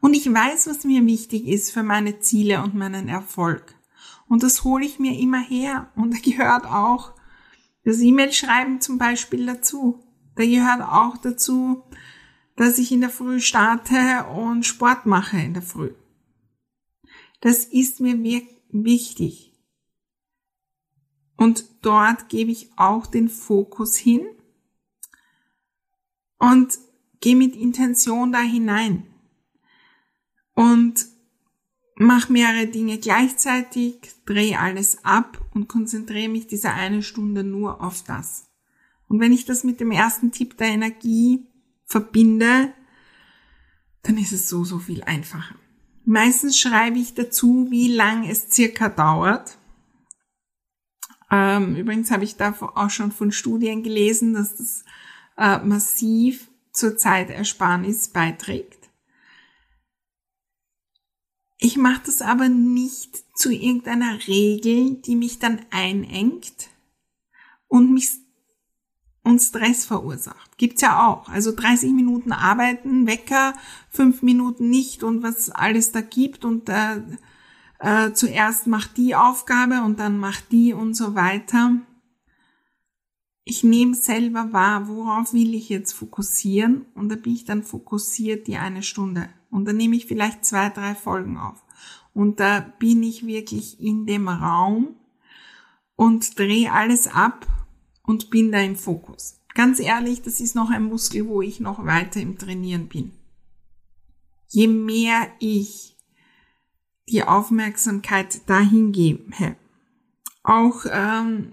Und 0.00 0.14
ich 0.14 0.26
weiß, 0.26 0.66
was 0.66 0.82
mir 0.82 1.06
wichtig 1.06 1.46
ist 1.46 1.70
für 1.70 1.84
meine 1.84 2.18
Ziele 2.18 2.64
und 2.64 2.74
meinen 2.74 3.08
Erfolg. 3.08 3.76
Und 4.26 4.42
das 4.42 4.64
hole 4.64 4.84
ich 4.84 4.98
mir 4.98 5.16
immer 5.16 5.40
her. 5.40 5.92
Und 5.94 6.12
da 6.12 6.18
gehört 6.30 6.66
auch 6.66 7.12
das 7.84 8.00
E-Mail-Schreiben 8.00 8.80
zum 8.80 8.98
Beispiel 8.98 9.46
dazu. 9.46 10.04
Da 10.36 10.44
gehört 10.44 10.82
auch 10.82 11.16
dazu, 11.16 11.82
dass 12.56 12.78
ich 12.78 12.92
in 12.92 13.00
der 13.00 13.10
Früh 13.10 13.40
starte 13.40 14.26
und 14.34 14.64
Sport 14.64 15.06
mache 15.06 15.38
in 15.38 15.54
der 15.54 15.62
Früh. 15.62 15.92
Das 17.40 17.64
ist 17.64 18.00
mir 18.00 18.42
wichtig. 18.68 19.50
Und 21.36 21.64
dort 21.80 22.28
gebe 22.28 22.50
ich 22.50 22.70
auch 22.76 23.06
den 23.06 23.30
Fokus 23.30 23.96
hin 23.96 24.26
und 26.38 26.78
gehe 27.20 27.36
mit 27.36 27.56
Intention 27.56 28.32
da 28.32 28.40
hinein. 28.40 29.06
Und 30.54 31.06
mach 32.00 32.30
mehrere 32.30 32.66
Dinge 32.66 32.98
gleichzeitig, 32.98 34.00
drehe 34.24 34.58
alles 34.58 35.04
ab 35.04 35.38
und 35.52 35.68
konzentriere 35.68 36.30
mich 36.30 36.46
diese 36.46 36.70
eine 36.70 37.02
Stunde 37.02 37.44
nur 37.44 37.82
auf 37.82 38.02
das. 38.04 38.48
Und 39.06 39.20
wenn 39.20 39.32
ich 39.32 39.44
das 39.44 39.64
mit 39.64 39.80
dem 39.80 39.90
ersten 39.90 40.32
Tipp 40.32 40.56
der 40.56 40.68
Energie 40.68 41.46
verbinde, 41.84 42.72
dann 44.02 44.16
ist 44.16 44.32
es 44.32 44.48
so, 44.48 44.64
so 44.64 44.78
viel 44.78 45.02
einfacher. 45.02 45.56
Meistens 46.06 46.58
schreibe 46.58 46.98
ich 46.98 47.12
dazu, 47.12 47.66
wie 47.70 47.94
lang 47.94 48.24
es 48.24 48.50
circa 48.50 48.88
dauert. 48.88 49.58
Ähm, 51.30 51.76
übrigens 51.76 52.10
habe 52.10 52.24
ich 52.24 52.36
da 52.36 52.56
auch 52.58 52.90
schon 52.90 53.12
von 53.12 53.30
Studien 53.30 53.82
gelesen, 53.82 54.32
dass 54.32 54.56
das 54.56 54.84
äh, 55.36 55.58
massiv 55.58 56.48
zur 56.72 56.96
Zeitersparnis 56.96 58.08
beiträgt. 58.08 58.79
Ich 61.60 61.76
mache 61.76 62.00
das 62.06 62.22
aber 62.22 62.48
nicht 62.48 63.22
zu 63.36 63.52
irgendeiner 63.52 64.26
Regel, 64.26 64.94
die 64.94 65.14
mich 65.14 65.38
dann 65.38 65.60
einengt 65.70 66.70
und 67.68 67.92
mich 67.92 68.08
und 69.22 69.40
Stress 69.40 69.84
verursacht. 69.84 70.56
Gibt's 70.56 70.80
ja 70.80 71.06
auch. 71.06 71.28
Also 71.28 71.52
30 71.54 71.92
Minuten 71.92 72.32
arbeiten, 72.32 73.06
Wecker, 73.06 73.54
5 73.90 74.22
Minuten 74.22 74.70
nicht 74.70 75.02
und 75.02 75.22
was 75.22 75.50
alles 75.50 75.92
da 75.92 76.00
gibt 76.00 76.46
und 76.46 76.70
äh, 76.70 77.02
äh, 77.78 78.12
zuerst 78.12 78.66
macht 78.66 78.96
die 78.96 79.14
Aufgabe 79.14 79.82
und 79.82 80.00
dann 80.00 80.18
macht 80.18 80.50
die 80.52 80.72
und 80.72 80.94
so 80.94 81.14
weiter. 81.14 81.76
Ich 83.44 83.62
nehme 83.62 83.94
selber 83.94 84.52
wahr, 84.52 84.88
worauf 84.88 85.34
will 85.34 85.54
ich 85.54 85.68
jetzt 85.68 85.92
fokussieren 85.92 86.86
und 86.94 87.10
da 87.10 87.16
bin 87.16 87.34
ich 87.34 87.44
dann 87.44 87.62
fokussiert 87.62 88.46
die 88.46 88.56
eine 88.56 88.82
Stunde. 88.82 89.28
Und 89.50 89.64
dann 89.66 89.76
nehme 89.76 89.96
ich 89.96 90.06
vielleicht 90.06 90.44
zwei, 90.44 90.68
drei 90.70 90.94
Folgen 90.94 91.36
auf. 91.36 91.64
Und 92.14 92.40
da 92.40 92.60
bin 92.60 93.02
ich 93.02 93.26
wirklich 93.26 93.80
in 93.80 94.06
dem 94.06 94.28
Raum 94.28 94.96
und 95.96 96.38
drehe 96.38 96.72
alles 96.72 97.08
ab 97.08 97.46
und 98.02 98.30
bin 98.30 98.52
da 98.52 98.60
im 98.60 98.76
Fokus. 98.76 99.40
Ganz 99.54 99.80
ehrlich, 99.80 100.22
das 100.22 100.40
ist 100.40 100.54
noch 100.54 100.70
ein 100.70 100.84
Muskel, 100.84 101.26
wo 101.26 101.42
ich 101.42 101.60
noch 101.60 101.84
weiter 101.84 102.20
im 102.20 102.38
Trainieren 102.38 102.88
bin. 102.88 103.12
Je 104.48 104.66
mehr 104.66 105.28
ich 105.38 105.96
die 107.08 107.24
Aufmerksamkeit 107.24 108.48
dahin 108.48 108.92
gebe, 108.92 109.56
auch 110.42 110.84
ähm, 110.90 111.52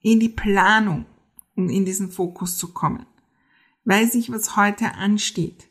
in 0.00 0.20
die 0.20 0.28
Planung, 0.28 1.06
um 1.56 1.68
in 1.68 1.84
diesen 1.84 2.10
Fokus 2.10 2.56
zu 2.56 2.72
kommen, 2.72 3.06
weiß 3.84 4.14
ich, 4.14 4.30
was 4.30 4.56
heute 4.56 4.94
ansteht 4.94 5.67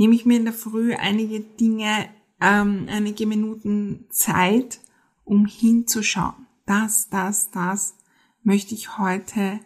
nehme 0.00 0.14
ich 0.14 0.24
mir 0.24 0.38
in 0.38 0.46
der 0.46 0.54
Früh 0.54 0.94
einige 0.94 1.40
Dinge, 1.40 2.08
ähm, 2.40 2.86
einige 2.88 3.26
Minuten 3.26 4.06
Zeit, 4.08 4.80
um 5.24 5.44
hinzuschauen. 5.44 6.46
Das, 6.64 7.10
das, 7.10 7.50
das 7.50 7.98
möchte 8.42 8.74
ich 8.74 8.96
heute 8.96 9.60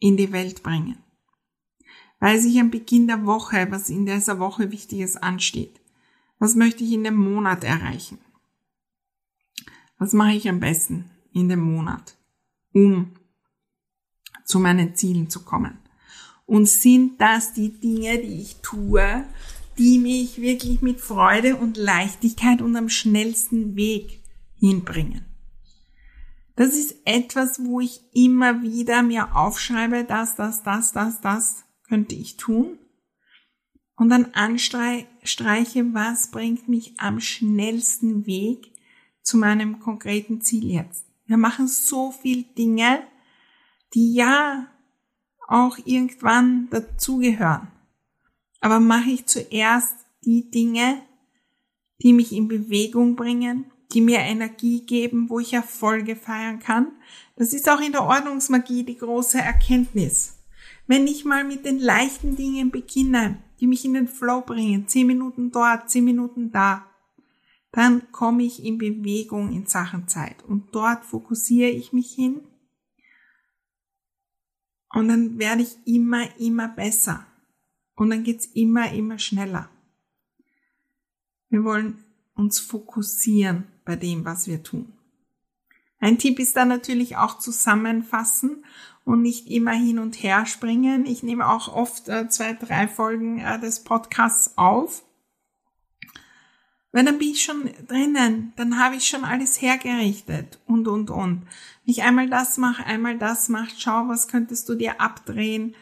in 0.00 0.16
die 0.16 0.32
Welt 0.32 0.64
bringen. 0.64 0.98
Weiß 2.18 2.44
ich 2.44 2.58
am 2.58 2.72
Beginn 2.72 3.06
der 3.06 3.24
Woche, 3.24 3.68
was 3.70 3.88
in 3.88 4.04
dieser 4.04 4.40
Woche 4.40 4.72
Wichtiges 4.72 5.16
ansteht. 5.16 5.80
Was 6.40 6.56
möchte 6.56 6.82
ich 6.82 6.90
in 6.90 7.04
dem 7.04 7.14
Monat 7.14 7.62
erreichen? 7.62 8.18
Was 9.96 10.12
mache 10.12 10.32
ich 10.32 10.48
am 10.48 10.58
besten 10.58 11.08
in 11.32 11.48
dem 11.48 11.60
Monat, 11.60 12.16
um 12.72 13.12
zu 14.44 14.58
meinen 14.58 14.96
Zielen 14.96 15.30
zu 15.30 15.44
kommen? 15.44 15.81
Und 16.52 16.68
sind 16.68 17.18
das 17.18 17.54
die 17.54 17.70
Dinge, 17.70 18.18
die 18.18 18.42
ich 18.42 18.56
tue, 18.56 19.24
die 19.78 19.98
mich 19.98 20.38
wirklich 20.38 20.82
mit 20.82 21.00
Freude 21.00 21.56
und 21.56 21.78
Leichtigkeit 21.78 22.60
und 22.60 22.76
am 22.76 22.90
schnellsten 22.90 23.74
Weg 23.74 24.22
hinbringen? 24.58 25.24
Das 26.54 26.74
ist 26.74 26.94
etwas, 27.06 27.64
wo 27.64 27.80
ich 27.80 28.02
immer 28.12 28.60
wieder 28.60 29.02
mir 29.02 29.34
aufschreibe, 29.34 30.04
das, 30.04 30.36
das, 30.36 30.62
das, 30.62 30.92
das, 30.92 31.22
das 31.22 31.64
könnte 31.88 32.16
ich 32.16 32.36
tun. 32.36 32.78
Und 33.96 34.10
dann 34.10 34.26
anstreiche, 34.34 35.94
was 35.94 36.30
bringt 36.32 36.68
mich 36.68 37.00
am 37.00 37.18
schnellsten 37.18 38.26
Weg 38.26 38.74
zu 39.22 39.38
meinem 39.38 39.80
konkreten 39.80 40.42
Ziel 40.42 40.70
jetzt. 40.70 41.06
Wir 41.24 41.38
machen 41.38 41.66
so 41.66 42.10
viel 42.10 42.42
Dinge, 42.42 43.02
die 43.94 44.12
ja 44.12 44.68
auch 45.52 45.78
irgendwann 45.84 46.68
dazugehören. 46.70 47.68
Aber 48.60 48.80
mache 48.80 49.10
ich 49.10 49.26
zuerst 49.26 49.94
die 50.24 50.50
Dinge, 50.50 51.02
die 52.02 52.12
mich 52.12 52.32
in 52.32 52.48
Bewegung 52.48 53.16
bringen, 53.16 53.66
die 53.92 54.00
mir 54.00 54.20
Energie 54.20 54.86
geben, 54.86 55.28
wo 55.28 55.40
ich 55.40 55.52
Erfolge 55.52 56.16
feiern 56.16 56.58
kann. 56.58 56.92
Das 57.36 57.52
ist 57.52 57.68
auch 57.68 57.80
in 57.80 57.92
der 57.92 58.04
Ordnungsmagie 58.04 58.84
die 58.84 58.96
große 58.96 59.38
Erkenntnis. 59.38 60.38
Wenn 60.86 61.06
ich 61.06 61.24
mal 61.24 61.44
mit 61.44 61.64
den 61.64 61.78
leichten 61.78 62.34
Dingen 62.34 62.70
beginne, 62.70 63.38
die 63.60 63.66
mich 63.66 63.84
in 63.84 63.94
den 63.94 64.08
Flow 64.08 64.40
bringen, 64.40 64.88
zehn 64.88 65.06
Minuten 65.06 65.50
dort, 65.50 65.90
zehn 65.90 66.04
Minuten 66.04 66.50
da, 66.50 66.86
dann 67.70 68.10
komme 68.10 68.42
ich 68.42 68.64
in 68.64 68.78
Bewegung 68.78 69.52
in 69.52 69.66
Sachen 69.66 70.08
Zeit 70.08 70.42
und 70.46 70.74
dort 70.74 71.04
fokussiere 71.04 71.70
ich 71.70 71.92
mich 71.92 72.12
hin 72.12 72.40
und 74.92 75.08
dann 75.08 75.38
werde 75.38 75.62
ich 75.62 75.76
immer, 75.86 76.24
immer 76.38 76.68
besser 76.68 77.26
und 77.94 78.10
dann 78.10 78.24
geht's 78.24 78.46
immer, 78.46 78.92
immer 78.92 79.18
schneller. 79.18 79.68
Wir 81.48 81.64
wollen 81.64 82.02
uns 82.34 82.60
fokussieren 82.60 83.64
bei 83.84 83.96
dem, 83.96 84.24
was 84.24 84.46
wir 84.46 84.62
tun. 84.62 84.92
Ein 85.98 86.18
Tipp 86.18 86.38
ist 86.38 86.56
dann 86.56 86.68
natürlich 86.68 87.16
auch 87.16 87.38
zusammenfassen 87.38 88.64
und 89.04 89.22
nicht 89.22 89.48
immer 89.48 89.72
hin 89.72 89.98
und 89.98 90.22
her 90.22 90.46
springen. 90.46 91.06
Ich 91.06 91.22
nehme 91.22 91.48
auch 91.48 91.72
oft 91.72 92.08
äh, 92.08 92.28
zwei, 92.28 92.54
drei 92.54 92.88
Folgen 92.88 93.38
äh, 93.38 93.60
des 93.60 93.84
Podcasts 93.84 94.56
auf. 94.56 95.04
Weil 96.92 97.06
dann 97.06 97.18
bin 97.18 97.30
ich 97.30 97.42
schon 97.42 97.70
drinnen, 97.88 98.52
dann 98.56 98.78
habe 98.78 98.96
ich 98.96 99.06
schon 99.06 99.24
alles 99.24 99.60
hergerichtet 99.62 100.60
und, 100.66 100.86
und, 100.86 101.10
und. 101.10 101.42
Wenn 101.84 101.92
ich 101.92 102.02
einmal 102.02 102.28
das 102.28 102.58
mache, 102.58 102.84
einmal 102.84 103.18
das 103.18 103.48
mache, 103.48 103.72
schau, 103.78 104.08
was 104.08 104.28
könntest 104.28 104.68
du 104.68 104.74
dir 104.74 105.00
abdrehen. 105.00 105.74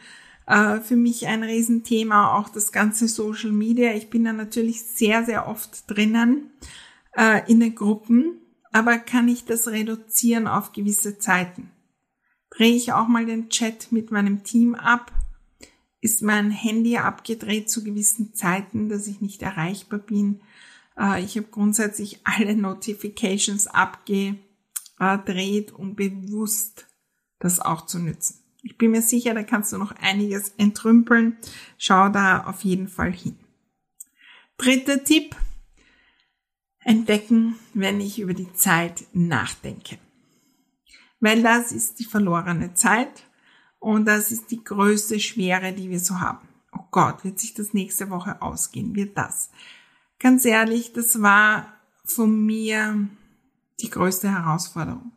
Äh, 0.47 0.79
für 0.79 0.95
mich 0.95 1.27
ein 1.27 1.43
Riesenthema, 1.43 2.37
auch 2.37 2.49
das 2.49 2.71
ganze 2.71 3.07
Social 3.07 3.51
Media. 3.51 3.93
Ich 3.93 4.09
bin 4.09 4.23
da 4.23 4.33
natürlich 4.33 4.83
sehr, 4.83 5.25
sehr 5.25 5.47
oft 5.47 5.89
drinnen 5.89 6.51
äh, 7.17 7.49
in 7.51 7.59
den 7.59 7.75
Gruppen, 7.75 8.39
aber 8.71 8.97
kann 8.97 9.27
ich 9.27 9.45
das 9.45 9.67
reduzieren 9.67 10.47
auf 10.47 10.71
gewisse 10.71 11.19
Zeiten? 11.19 11.71
Drehe 12.49 12.75
ich 12.75 12.93
auch 12.93 13.07
mal 13.07 13.25
den 13.25 13.49
Chat 13.49 13.91
mit 13.91 14.11
meinem 14.11 14.43
Team 14.43 14.75
ab? 14.75 15.11
Ist 15.99 16.21
mein 16.21 16.51
Handy 16.51 16.97
abgedreht 16.97 17.69
zu 17.69 17.83
gewissen 17.83 18.33
Zeiten, 18.33 18.89
dass 18.89 19.07
ich 19.07 19.21
nicht 19.21 19.41
erreichbar 19.41 19.99
bin? 19.99 20.41
Äh, 20.97 21.23
ich 21.23 21.37
habe 21.37 21.47
grundsätzlich 21.47 22.19
alle 22.23 22.55
Notifications 22.55 23.67
abgedreht, 23.67 25.73
um 25.73 25.95
bewusst 25.95 26.87
das 27.39 27.59
auch 27.59 27.85
zu 27.85 27.99
nützen. 27.99 28.39
Ich 28.63 28.77
bin 28.77 28.91
mir 28.91 29.01
sicher, 29.01 29.33
da 29.33 29.43
kannst 29.43 29.73
du 29.73 29.77
noch 29.77 29.91
einiges 29.93 30.49
entrümpeln. 30.57 31.37
Schau 31.77 32.09
da 32.09 32.45
auf 32.45 32.63
jeden 32.63 32.87
Fall 32.87 33.11
hin. 33.11 33.37
Dritter 34.57 35.03
Tipp. 35.03 35.35
Entdecken, 36.83 37.55
wenn 37.73 37.99
ich 37.99 38.19
über 38.19 38.33
die 38.33 38.53
Zeit 38.53 39.05
nachdenke. 39.13 39.97
Weil 41.19 41.43
das 41.43 41.71
ist 41.71 41.99
die 41.99 42.05
verlorene 42.05 42.73
Zeit 42.73 43.23
und 43.79 44.05
das 44.05 44.31
ist 44.31 44.49
die 44.51 44.63
größte 44.63 45.19
Schwere, 45.19 45.73
die 45.73 45.89
wir 45.89 45.99
so 45.99 46.19
haben. 46.19 46.47
Oh 46.71 46.85
Gott, 46.89 47.23
wird 47.23 47.39
sich 47.39 47.53
das 47.53 47.73
nächste 47.73 48.09
Woche 48.09 48.41
ausgehen? 48.41 48.95
Wird 48.95 49.17
das? 49.17 49.51
Ganz 50.21 50.45
ehrlich, 50.45 50.93
das 50.93 51.23
war 51.23 51.73
von 52.05 52.45
mir 52.45 53.09
die 53.79 53.89
größte 53.89 54.29
Herausforderung. 54.29 55.11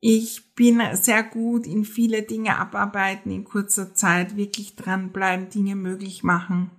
Ich 0.00 0.54
bin 0.56 0.82
sehr 0.94 1.22
gut 1.22 1.64
in 1.64 1.84
viele 1.84 2.22
Dinge 2.22 2.58
abarbeiten 2.58 3.30
in 3.30 3.44
kurzer 3.44 3.94
Zeit, 3.94 4.36
wirklich 4.36 4.74
dranbleiben, 4.74 5.50
Dinge 5.50 5.76
möglich 5.76 6.24
machen. 6.24 6.72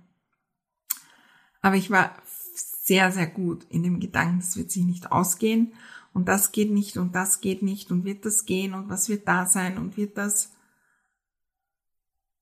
Aber 1.62 1.76
ich 1.76 1.90
war 1.90 2.14
sehr, 2.26 3.10
sehr 3.10 3.26
gut 3.26 3.64
in 3.70 3.82
dem 3.82 3.98
Gedanken, 3.98 4.40
das 4.40 4.58
wird 4.58 4.70
sich 4.70 4.84
nicht 4.84 5.10
ausgehen 5.10 5.72
und 6.12 6.28
das 6.28 6.52
geht 6.52 6.70
nicht 6.70 6.98
und 6.98 7.14
das 7.14 7.40
geht 7.40 7.62
nicht 7.62 7.90
und 7.90 8.04
wird 8.04 8.26
das 8.26 8.44
gehen 8.44 8.74
und 8.74 8.90
was 8.90 9.08
wird 9.08 9.26
da 9.26 9.46
sein 9.46 9.78
und 9.78 9.96
wird 9.96 10.18
das. 10.18 10.52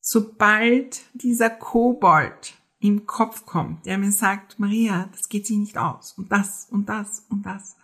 Sobald 0.00 1.02
dieser 1.14 1.50
Kobold 1.50 2.54
im 2.84 3.06
Kopf 3.06 3.46
kommt, 3.46 3.86
der 3.86 3.96
mir 3.96 4.12
sagt, 4.12 4.60
Maria, 4.60 5.08
das 5.12 5.30
geht 5.30 5.46
sich 5.46 5.56
nicht 5.56 5.78
aus 5.78 6.12
und 6.18 6.30
das 6.30 6.68
und 6.70 6.86
das 6.90 7.24
und 7.30 7.46
das, 7.46 7.76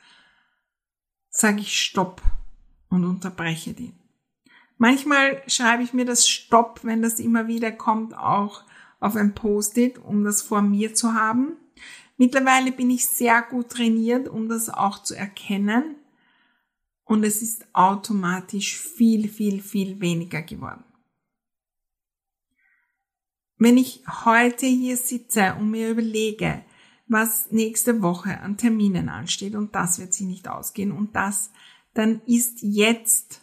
sage 1.30 1.60
ich 1.60 1.80
Stopp 1.80 2.20
und 2.90 3.06
unterbreche 3.06 3.72
den. 3.72 3.94
Manchmal 4.76 5.42
schreibe 5.46 5.82
ich 5.82 5.94
mir 5.94 6.04
das 6.04 6.28
Stopp, 6.28 6.80
wenn 6.82 7.00
das 7.00 7.18
immer 7.18 7.46
wieder 7.46 7.72
kommt, 7.72 8.14
auch 8.14 8.62
auf 8.98 9.16
ein 9.16 9.34
Post-it, 9.34 9.96
um 9.96 10.22
das 10.22 10.42
vor 10.42 10.60
mir 10.60 10.94
zu 10.94 11.14
haben. 11.14 11.56
Mittlerweile 12.18 12.70
bin 12.70 12.90
ich 12.90 13.06
sehr 13.06 13.40
gut 13.40 13.70
trainiert, 13.70 14.28
um 14.28 14.50
das 14.50 14.68
auch 14.68 15.02
zu 15.02 15.14
erkennen. 15.14 15.96
Und 17.04 17.24
es 17.24 17.40
ist 17.40 17.66
automatisch 17.72 18.78
viel, 18.78 19.30
viel, 19.30 19.62
viel 19.62 19.98
weniger 19.98 20.42
geworden. 20.42 20.84
Wenn 23.60 23.76
ich 23.76 24.02
heute 24.24 24.64
hier 24.64 24.96
sitze 24.96 25.54
und 25.54 25.70
mir 25.70 25.90
überlege, 25.90 26.64
was 27.08 27.52
nächste 27.52 28.00
Woche 28.00 28.40
an 28.40 28.56
Terminen 28.56 29.10
ansteht 29.10 29.54
und 29.54 29.74
das 29.74 29.98
wird 29.98 30.14
sich 30.14 30.26
nicht 30.26 30.48
ausgehen 30.48 30.92
und 30.92 31.14
das 31.14 31.52
dann 31.92 32.22
ist 32.24 32.62
jetzt 32.62 33.42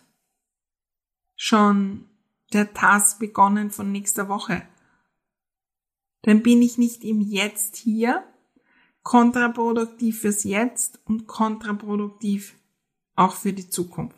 schon 1.35 2.09
der 2.51 2.73
Task 2.73 3.19
begonnen 3.19 3.69
von 3.69 3.91
nächster 3.91 4.27
Woche. 4.27 4.67
Dann 6.23 6.41
bin 6.41 6.63
ich 6.63 6.79
nicht 6.79 7.03
im 7.03 7.21
Jetzt 7.21 7.75
hier, 7.75 8.23
kontraproduktiv 9.03 10.21
fürs 10.21 10.43
Jetzt 10.43 10.99
und 11.05 11.27
kontraproduktiv 11.27 12.55
auch 13.15 13.35
für 13.35 13.53
die 13.53 13.69
Zukunft. 13.69 14.17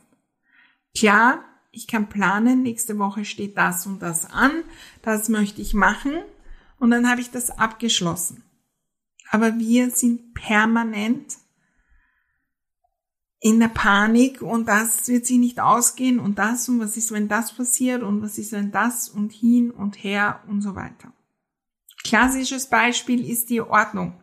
Klar, 0.96 1.44
ich 1.72 1.88
kann 1.88 2.10
planen, 2.10 2.64
nächste 2.64 2.98
Woche 2.98 3.26
steht 3.26 3.58
das 3.58 3.86
und 3.86 4.02
das 4.02 4.26
an, 4.32 4.64
das 5.02 5.30
möchte 5.30 5.62
ich 5.62 5.74
machen 5.74 6.14
und 6.80 6.92
dann 6.92 7.10
habe 7.10 7.22
ich 7.22 7.32
das 7.32 7.52
abgeschlossen. 7.52 8.44
Aber 9.32 9.60
wir 9.60 9.92
sind 9.92 10.34
permanent 10.34 11.38
in 13.40 13.60
der 13.60 13.70
Panik 13.70 14.42
und 14.42 14.68
das 14.68 15.08
wird 15.08 15.26
sich 15.26 15.38
nicht 15.38 15.60
ausgehen 15.60 16.20
und 16.20 16.40
das 16.40 16.68
und 16.68 16.80
was 16.80 16.98
ist, 16.98 17.12
wenn 17.12 17.28
das 17.28 17.54
passiert 17.54 18.04
und 18.04 18.22
was 18.22 18.38
ist, 18.38 18.52
wenn 18.52 18.72
das 18.72 19.08
und 19.08 19.32
hin 19.32 19.72
und 19.72 20.04
her 20.04 20.44
und 20.48 20.62
so 20.62 20.76
weiter. 20.76 21.14
Klassisches 22.04 22.68
Beispiel 22.68 23.30
ist 23.30 23.50
die 23.50 23.62
Ordnung. 23.62 24.14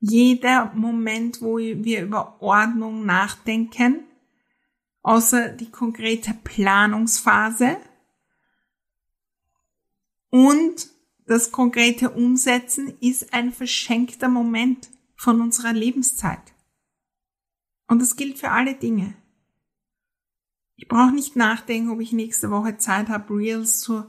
Jeder 0.00 0.72
Moment, 0.74 1.42
wo 1.42 1.58
wir 1.58 2.02
über 2.02 2.40
Ordnung 2.40 3.04
nachdenken, 3.04 4.04
außer 5.08 5.48
die 5.48 5.70
konkrete 5.70 6.34
Planungsphase 6.34 7.78
und 10.28 10.90
das 11.24 11.50
konkrete 11.50 12.10
Umsetzen 12.10 12.92
ist 13.00 13.32
ein 13.32 13.50
verschenkter 13.50 14.28
Moment 14.28 14.90
von 15.16 15.40
unserer 15.40 15.72
Lebenszeit. 15.72 16.52
Und 17.86 18.02
das 18.02 18.16
gilt 18.16 18.38
für 18.38 18.50
alle 18.50 18.74
Dinge. 18.74 19.14
Ich 20.76 20.88
brauche 20.88 21.14
nicht 21.14 21.36
nachdenken, 21.36 21.88
ob 21.88 22.00
ich 22.00 22.12
nächste 22.12 22.50
Woche 22.50 22.76
Zeit 22.76 23.08
habe, 23.08 23.34
Reels 23.34 23.80
zu 23.80 24.06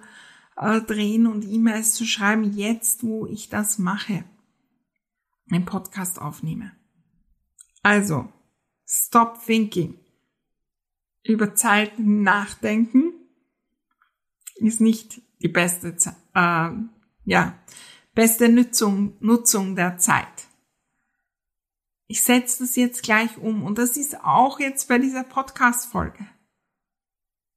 äh, 0.57 0.81
drehen 0.81 1.27
und 1.27 1.45
E-Mails 1.45 1.93
zu 1.93 2.03
schreiben, 2.03 2.43
jetzt 2.57 3.05
wo 3.05 3.25
ich 3.25 3.47
das 3.47 3.79
mache, 3.79 4.25
einen 5.49 5.63
Podcast 5.63 6.19
aufnehme. 6.19 6.73
Also, 7.83 8.27
stop 8.85 9.39
thinking. 9.45 9.98
Über 11.30 11.56
Zeit 11.56 12.00
nachdenken 12.00 13.13
ist 14.56 14.82
nicht 14.82 15.22
die 15.42 15.48
beste, 15.48 15.96
äh, 16.34 16.70
ja, 17.26 17.60
beste 18.13 18.50
Nutzung, 18.50 19.15
Nutzung 19.20 19.76
der 19.76 19.98
Zeit 19.98 20.50
ich 22.12 22.24
setze 22.24 22.63
das 22.63 22.76
jetzt 22.76 23.04
gleich 23.04 23.38
um. 23.38 23.63
Und 23.63 23.78
das 23.78 23.96
ist 23.96 24.24
auch 24.24 24.60
jetzt 24.60 24.89
bei 24.89 24.98
dieser 24.98 25.24
Podcast-Folge. 25.24 26.28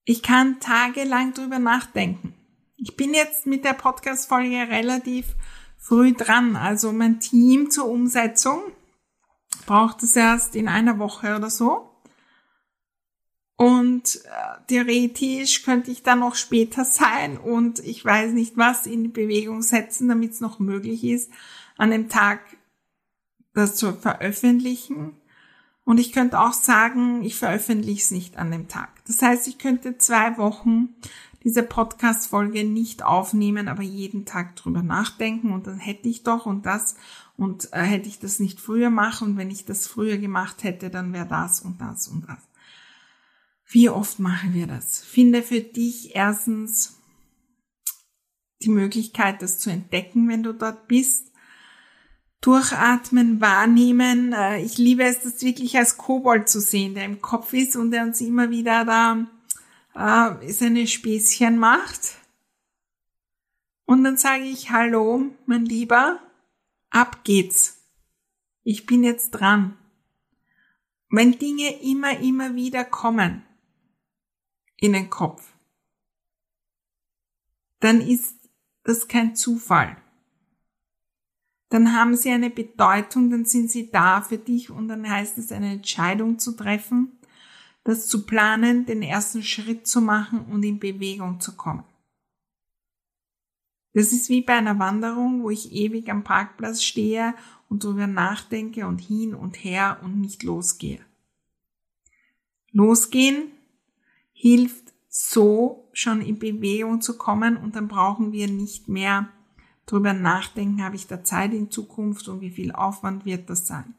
Ich 0.04 0.22
kann 0.22 0.60
tagelang 0.60 1.32
drüber 1.32 1.58
nachdenken. 1.58 2.34
Ich 2.76 2.94
bin 2.94 3.14
jetzt 3.14 3.46
mit 3.46 3.64
der 3.64 3.72
Podcast-Folge 3.72 4.68
relativ 4.68 5.36
früh 5.78 6.12
dran. 6.12 6.56
Also 6.56 6.92
mein 6.92 7.18
Team 7.18 7.70
zur 7.70 7.88
Umsetzung 7.88 8.60
braucht 9.64 10.02
es 10.02 10.16
erst 10.16 10.54
in 10.54 10.68
einer 10.68 10.98
Woche 10.98 11.34
oder 11.34 11.48
so. 11.48 11.91
Und 13.56 14.16
äh, 14.24 14.66
theoretisch 14.66 15.62
könnte 15.62 15.90
ich 15.90 16.02
dann 16.02 16.20
noch 16.20 16.34
später 16.34 16.84
sein 16.84 17.36
und 17.36 17.78
ich 17.80 18.04
weiß 18.04 18.32
nicht 18.32 18.56
was 18.56 18.86
in 18.86 19.12
Bewegung 19.12 19.62
setzen, 19.62 20.08
damit 20.08 20.32
es 20.32 20.40
noch 20.40 20.58
möglich 20.58 21.04
ist, 21.04 21.30
an 21.76 21.90
dem 21.90 22.08
Tag 22.08 22.40
das 23.54 23.76
zu 23.76 23.92
veröffentlichen. 23.92 25.16
Und 25.84 25.98
ich 25.98 26.12
könnte 26.12 26.40
auch 26.40 26.52
sagen, 26.52 27.22
ich 27.24 27.36
veröffentliche 27.36 28.00
es 28.00 28.10
nicht 28.10 28.36
an 28.36 28.50
dem 28.50 28.68
Tag. 28.68 29.04
Das 29.06 29.20
heißt, 29.20 29.48
ich 29.48 29.58
könnte 29.58 29.98
zwei 29.98 30.38
Wochen 30.38 30.94
diese 31.44 31.62
Podcast-Folge 31.62 32.64
nicht 32.64 33.02
aufnehmen, 33.04 33.68
aber 33.68 33.82
jeden 33.82 34.24
Tag 34.24 34.54
drüber 34.56 34.82
nachdenken 34.82 35.52
und 35.52 35.66
dann 35.66 35.78
hätte 35.78 36.08
ich 36.08 36.22
doch 36.22 36.46
und 36.46 36.66
das 36.66 36.94
und 37.36 37.72
äh, 37.72 37.82
hätte 37.82 38.08
ich 38.08 38.20
das 38.20 38.38
nicht 38.38 38.60
früher 38.60 38.90
machen 38.90 39.30
und 39.30 39.36
wenn 39.36 39.50
ich 39.50 39.64
das 39.64 39.88
früher 39.88 40.18
gemacht 40.18 40.62
hätte, 40.62 40.88
dann 40.88 41.12
wäre 41.12 41.26
das 41.26 41.60
und 41.60 41.80
das 41.80 42.06
und 42.06 42.28
das. 42.28 42.38
Wie 43.72 43.88
oft 43.88 44.18
machen 44.18 44.52
wir 44.52 44.66
das? 44.66 45.00
Finde 45.00 45.42
für 45.42 45.62
dich 45.62 46.14
erstens 46.14 46.98
die 48.62 48.68
Möglichkeit, 48.68 49.40
das 49.40 49.58
zu 49.58 49.70
entdecken, 49.70 50.28
wenn 50.28 50.42
du 50.42 50.52
dort 50.52 50.88
bist. 50.88 51.32
Durchatmen, 52.42 53.40
wahrnehmen. 53.40 54.34
Äh, 54.34 54.62
ich 54.62 54.76
liebe 54.76 55.04
es, 55.04 55.20
das 55.20 55.40
wirklich 55.40 55.78
als 55.78 55.96
Kobold 55.96 56.50
zu 56.50 56.60
sehen, 56.60 56.94
der 56.94 57.06
im 57.06 57.22
Kopf 57.22 57.54
ist 57.54 57.74
und 57.74 57.92
der 57.92 58.02
uns 58.02 58.20
immer 58.20 58.50
wieder 58.50 58.84
da 58.84 59.26
äh, 59.94 60.52
seine 60.52 60.86
Späßchen 60.86 61.56
macht. 61.56 62.16
Und 63.86 64.04
dann 64.04 64.18
sage 64.18 64.44
ich, 64.44 64.70
hallo, 64.70 65.30
mein 65.46 65.64
Lieber, 65.64 66.20
ab 66.90 67.24
geht's. 67.24 67.78
Ich 68.64 68.84
bin 68.84 69.02
jetzt 69.02 69.30
dran. 69.30 69.78
Wenn 71.08 71.38
Dinge 71.38 71.80
immer, 71.82 72.18
immer 72.20 72.54
wieder 72.54 72.84
kommen 72.84 73.44
in 74.82 74.92
den 74.92 75.08
Kopf, 75.08 75.54
dann 77.80 78.00
ist 78.00 78.36
das 78.84 79.08
kein 79.08 79.34
Zufall. 79.34 79.96
Dann 81.70 81.94
haben 81.94 82.16
sie 82.16 82.30
eine 82.30 82.50
Bedeutung, 82.50 83.30
dann 83.30 83.46
sind 83.46 83.70
sie 83.70 83.90
da 83.90 84.20
für 84.20 84.38
dich 84.38 84.70
und 84.70 84.88
dann 84.88 85.08
heißt 85.08 85.38
es 85.38 85.52
eine 85.52 85.72
Entscheidung 85.72 86.38
zu 86.38 86.52
treffen 86.52 87.18
das 87.84 88.06
zu 88.06 88.24
planen, 88.24 88.86
den 88.86 89.02
ersten 89.02 89.42
Schritt 89.42 89.86
zu 89.86 90.00
machen 90.00 90.44
und 90.46 90.62
in 90.62 90.78
Bewegung 90.78 91.40
zu 91.40 91.56
kommen. 91.56 91.84
Das 93.94 94.12
ist 94.12 94.30
wie 94.30 94.40
bei 94.40 94.54
einer 94.54 94.78
Wanderung, 94.78 95.42
wo 95.42 95.50
ich 95.50 95.72
ewig 95.72 96.10
am 96.10 96.24
Parkplatz 96.24 96.82
stehe 96.82 97.34
und 97.68 97.84
darüber 97.84 98.06
nachdenke 98.06 98.86
und 98.86 99.00
hin 99.00 99.34
und 99.34 99.56
her 99.64 99.98
und 100.02 100.20
nicht 100.20 100.42
losgehe. 100.44 101.04
Losgehen 102.70 103.50
hilft 104.42 104.92
so 105.08 105.88
schon 105.92 106.20
in 106.20 106.40
Bewegung 106.40 107.00
zu 107.00 107.16
kommen 107.16 107.56
und 107.56 107.76
dann 107.76 107.86
brauchen 107.86 108.32
wir 108.32 108.48
nicht 108.48 108.88
mehr 108.88 109.28
darüber 109.86 110.14
nachdenken, 110.14 110.82
habe 110.82 110.96
ich 110.96 111.06
da 111.06 111.22
Zeit 111.22 111.54
in 111.54 111.70
Zukunft 111.70 112.26
und 112.26 112.40
wie 112.40 112.50
viel 112.50 112.72
Aufwand 112.72 113.24
wird 113.24 113.48
das 113.48 113.68
sein. 113.68 113.94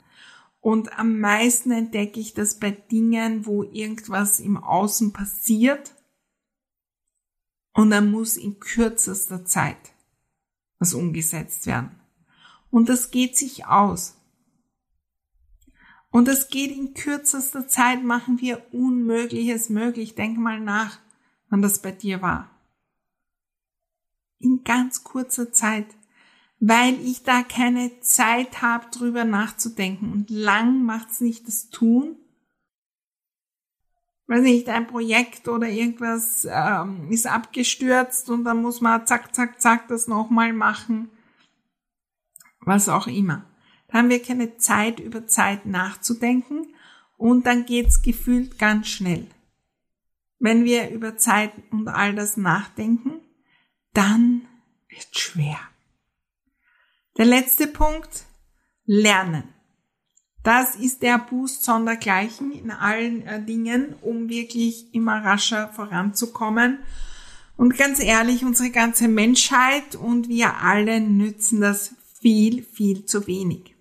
Und 0.60 1.00
am 1.00 1.22
meisten 1.22 1.72
entdecke 1.72 2.20
ich 2.20 2.34
das 2.34 2.60
bei 2.60 2.72
Dingen, 2.72 3.46
wo 3.46 3.64
irgendwas 3.64 4.42
im 4.42 4.58
Außen 4.58 5.14
passiert 5.14 5.96
und 7.74 7.92
dann 7.92 8.12
muss 8.12 8.36
in 8.36 8.60
kürzester 8.60 9.46
Zeit 9.46 9.94
was 10.78 10.94
umgesetzt 10.94 11.68
werden. 11.68 11.92
Und 12.70 12.90
das 12.90 13.12
geht 13.12 13.38
sich 13.38 13.66
aus. 13.66 14.18
Und 16.14 16.30
das 16.30 16.48
geht 16.48 16.72
in 16.72 16.94
kürzester 16.94 17.68
Zeit, 17.68 18.02
machen 18.06 18.40
wir 18.40 18.74
Unmögliches 18.74 19.68
möglich. 19.70 20.16
Denk 20.16 20.38
mal 20.38 20.62
nach, 20.62 21.00
wann 21.50 21.62
das 21.62 21.82
bei 21.82 21.92
dir 21.92 22.22
war. 22.22 22.50
In 24.40 24.64
ganz 24.64 25.04
kurzer 25.04 25.52
Zeit 25.52 25.88
weil 26.66 26.94
ich 27.02 27.24
da 27.24 27.44
keine 27.44 28.00
Zeit 28.00 28.62
habe, 28.62 28.86
drüber 28.90 29.26
nachzudenken. 29.26 30.14
Und 30.14 30.30
lang 30.30 30.86
macht's 30.86 31.20
nicht 31.20 31.46
das 31.46 31.70
Tun. 31.70 32.16
Weiß 34.28 34.44
nicht, 34.44 34.70
ein 34.70 34.88
Projekt 34.88 35.50
oder 35.50 35.68
irgendwas 35.68 36.48
ähm, 36.50 37.12
ist 37.12 37.28
abgestürzt 37.28 38.30
und 38.30 38.46
dann 38.46 38.62
muss 38.62 38.80
man 38.80 39.06
zack, 39.06 39.36
zack, 39.36 39.60
zack 39.60 39.90
das 39.90 40.08
nochmal 40.08 40.54
machen. 40.54 41.10
Was 42.62 42.88
auch 42.88 43.08
immer. 43.08 43.44
Da 43.94 44.00
haben 44.00 44.10
wir 44.10 44.24
keine 44.24 44.58
Zeit, 44.58 45.00
über 45.00 45.28
Zeit 45.28 45.68
nachzudenken 45.68 46.74
und 47.16 47.46
dann 47.46 47.68
geht's 47.68 48.02
gefühlt 48.02 48.58
ganz 48.58 48.88
schnell. 48.88 49.28
Wenn 50.40 50.64
wir 50.64 50.90
über 50.90 51.16
Zeit 51.16 51.52
und 51.70 51.88
all 51.88 52.16
das 52.16 52.36
nachdenken, 52.36 53.22
dann 53.94 54.48
wird 54.90 55.16
schwer. 55.16 55.60
Der 57.20 57.26
letzte 57.26 57.68
Punkt, 57.68 58.26
Lernen. 58.86 59.44
Das 60.42 60.76
ist 60.76 61.04
der 61.04 61.20
Boost 61.20 61.64
sondergleichen 61.64 62.52
in 62.52 62.72
allen 62.72 63.22
äh, 63.28 63.46
Dingen, 63.46 63.94
um 64.02 64.28
wirklich 64.28 64.92
immer 64.96 65.24
rascher 65.24 65.70
voranzukommen. 65.70 66.80
Und 67.58 67.78
ganz 67.78 68.02
ehrlich, 68.02 68.44
unsere 68.44 68.72
ganze 68.72 69.08
Menschheit 69.08 69.96
und 69.96 70.30
wir 70.30 70.58
alle 70.58 71.00
nützen 71.00 71.62
das 71.62 71.94
viel, 72.20 72.64
viel 72.64 73.06
zu 73.06 73.28
wenig. 73.28 73.73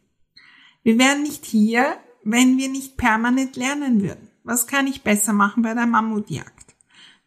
Wir 0.83 0.99
wären 0.99 1.23
nicht 1.23 1.45
hier, 1.45 1.97
wenn 2.25 2.59
wir 2.59 2.69
nicht 2.69 2.97
permanent 2.97 3.57
lernen 3.57 4.03
würden. 4.03 4.29
Was 4.45 4.67
kann 4.67 4.87
ich 4.87 5.03
besser 5.03 5.33
machen 5.33 5.63
bei 5.63 5.75
der 5.75 5.87
Mammutjagd? 5.87 6.75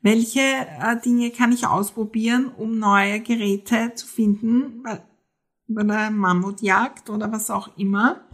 Welche 0.02 0.42
äh, 0.42 1.00
Dinge 1.04 1.32
kann 1.32 1.52
ich 1.52 1.66
ausprobieren, 1.66 2.50
um 2.50 2.78
neue 2.78 3.22
Geräte 3.22 3.94
zu 3.96 4.06
finden? 4.06 4.84
bei 5.68 5.84
der 5.84 6.12
Mammutjagd 6.12 7.10
oder 7.10 7.32
was 7.32 7.50
auch 7.50 7.76
immer 7.78 8.28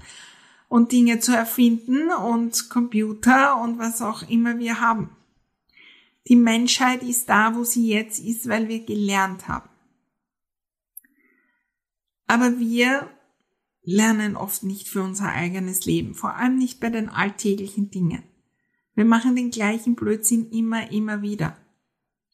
und 0.68 0.92
Dinge 0.92 1.20
zu 1.20 1.36
erfinden 1.36 2.12
und 2.12 2.70
Computer 2.70 3.62
und 3.62 3.78
was 3.78 4.02
auch 4.02 4.28
immer 4.30 4.58
wir 4.60 4.80
haben. 4.80 5.16
Die 6.28 6.36
Menschheit 6.36 7.04
ist 7.04 7.30
da, 7.30 7.56
wo 7.56 7.64
sie 7.64 7.90
jetzt 7.90 8.20
ist, 8.20 8.48
weil 8.48 8.68
wir 8.68 8.86
gelernt 8.86 9.48
haben. 9.48 9.70
Aber 12.28 12.60
wir 12.60 13.10
lernen 13.84 14.36
oft 14.36 14.64
nicht 14.64 14.88
für 14.88 15.02
unser 15.02 15.30
eigenes 15.30 15.86
Leben, 15.86 16.14
vor 16.14 16.36
allem 16.36 16.58
nicht 16.58 16.80
bei 16.80 16.90
den 16.90 17.10
alltäglichen 17.10 17.90
Dingen. 17.90 18.24
Wir 18.94 19.06
machen 19.06 19.36
den 19.36 19.52
gleichen 19.52 19.96
Blödsinn 19.96 20.50
immer, 20.52 20.92
immer 20.92 21.22
wieder. 21.22 21.58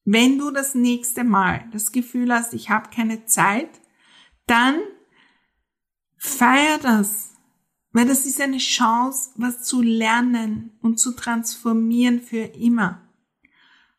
Wenn 0.04 0.38
du 0.38 0.52
das 0.52 0.74
nächste 0.74 1.24
Mal 1.24 1.68
das 1.72 1.92
Gefühl 1.92 2.34
hast, 2.34 2.54
ich 2.54 2.70
habe 2.70 2.90
keine 2.90 3.26
Zeit, 3.26 3.70
dann 4.46 4.80
feier 6.18 6.80
das, 6.82 7.34
weil 7.92 8.08
das 8.08 8.26
ist 8.26 8.42
eine 8.42 8.58
Chance, 8.58 9.32
was 9.36 9.64
zu 9.64 9.82
lernen 9.82 10.78
und 10.82 11.00
zu 11.00 11.14
transformieren 11.14 12.22
für 12.22 12.38
immer. 12.38 13.08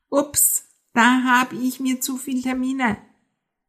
Ups, 0.08 0.64
da 0.94 1.22
habe 1.22 1.56
ich 1.56 1.80
mir 1.80 2.00
zu 2.00 2.16
viel 2.16 2.42
Termine. 2.42 2.98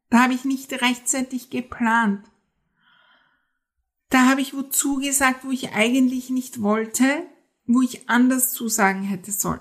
Da 0.09 0.23
habe 0.23 0.33
ich 0.33 0.45
nicht 0.45 0.71
rechtzeitig 0.81 1.49
geplant. 1.49 2.25
Da 4.09 4.27
habe 4.27 4.41
ich 4.41 4.53
wozu 4.53 4.97
gesagt, 4.97 5.45
wo 5.45 5.51
ich 5.51 5.73
eigentlich 5.73 6.29
nicht 6.29 6.61
wollte, 6.61 7.23
wo 7.65 7.81
ich 7.81 8.09
anders 8.09 8.51
zusagen 8.51 9.03
hätte 9.03 9.31
sollen. 9.31 9.59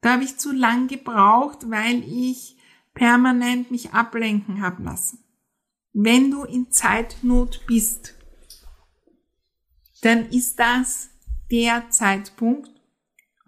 Da 0.00 0.14
habe 0.14 0.24
ich 0.24 0.38
zu 0.38 0.52
lang 0.52 0.88
gebraucht, 0.88 1.70
weil 1.70 2.02
ich 2.02 2.56
permanent 2.94 3.70
mich 3.70 3.92
ablenken 3.92 4.62
habe 4.62 4.82
lassen. 4.82 5.22
Wenn 5.92 6.30
du 6.30 6.44
in 6.44 6.70
Zeitnot 6.70 7.66
bist, 7.66 8.14
dann 10.00 10.30
ist 10.30 10.58
das 10.58 11.10
der 11.50 11.90
Zeitpunkt, 11.90 12.70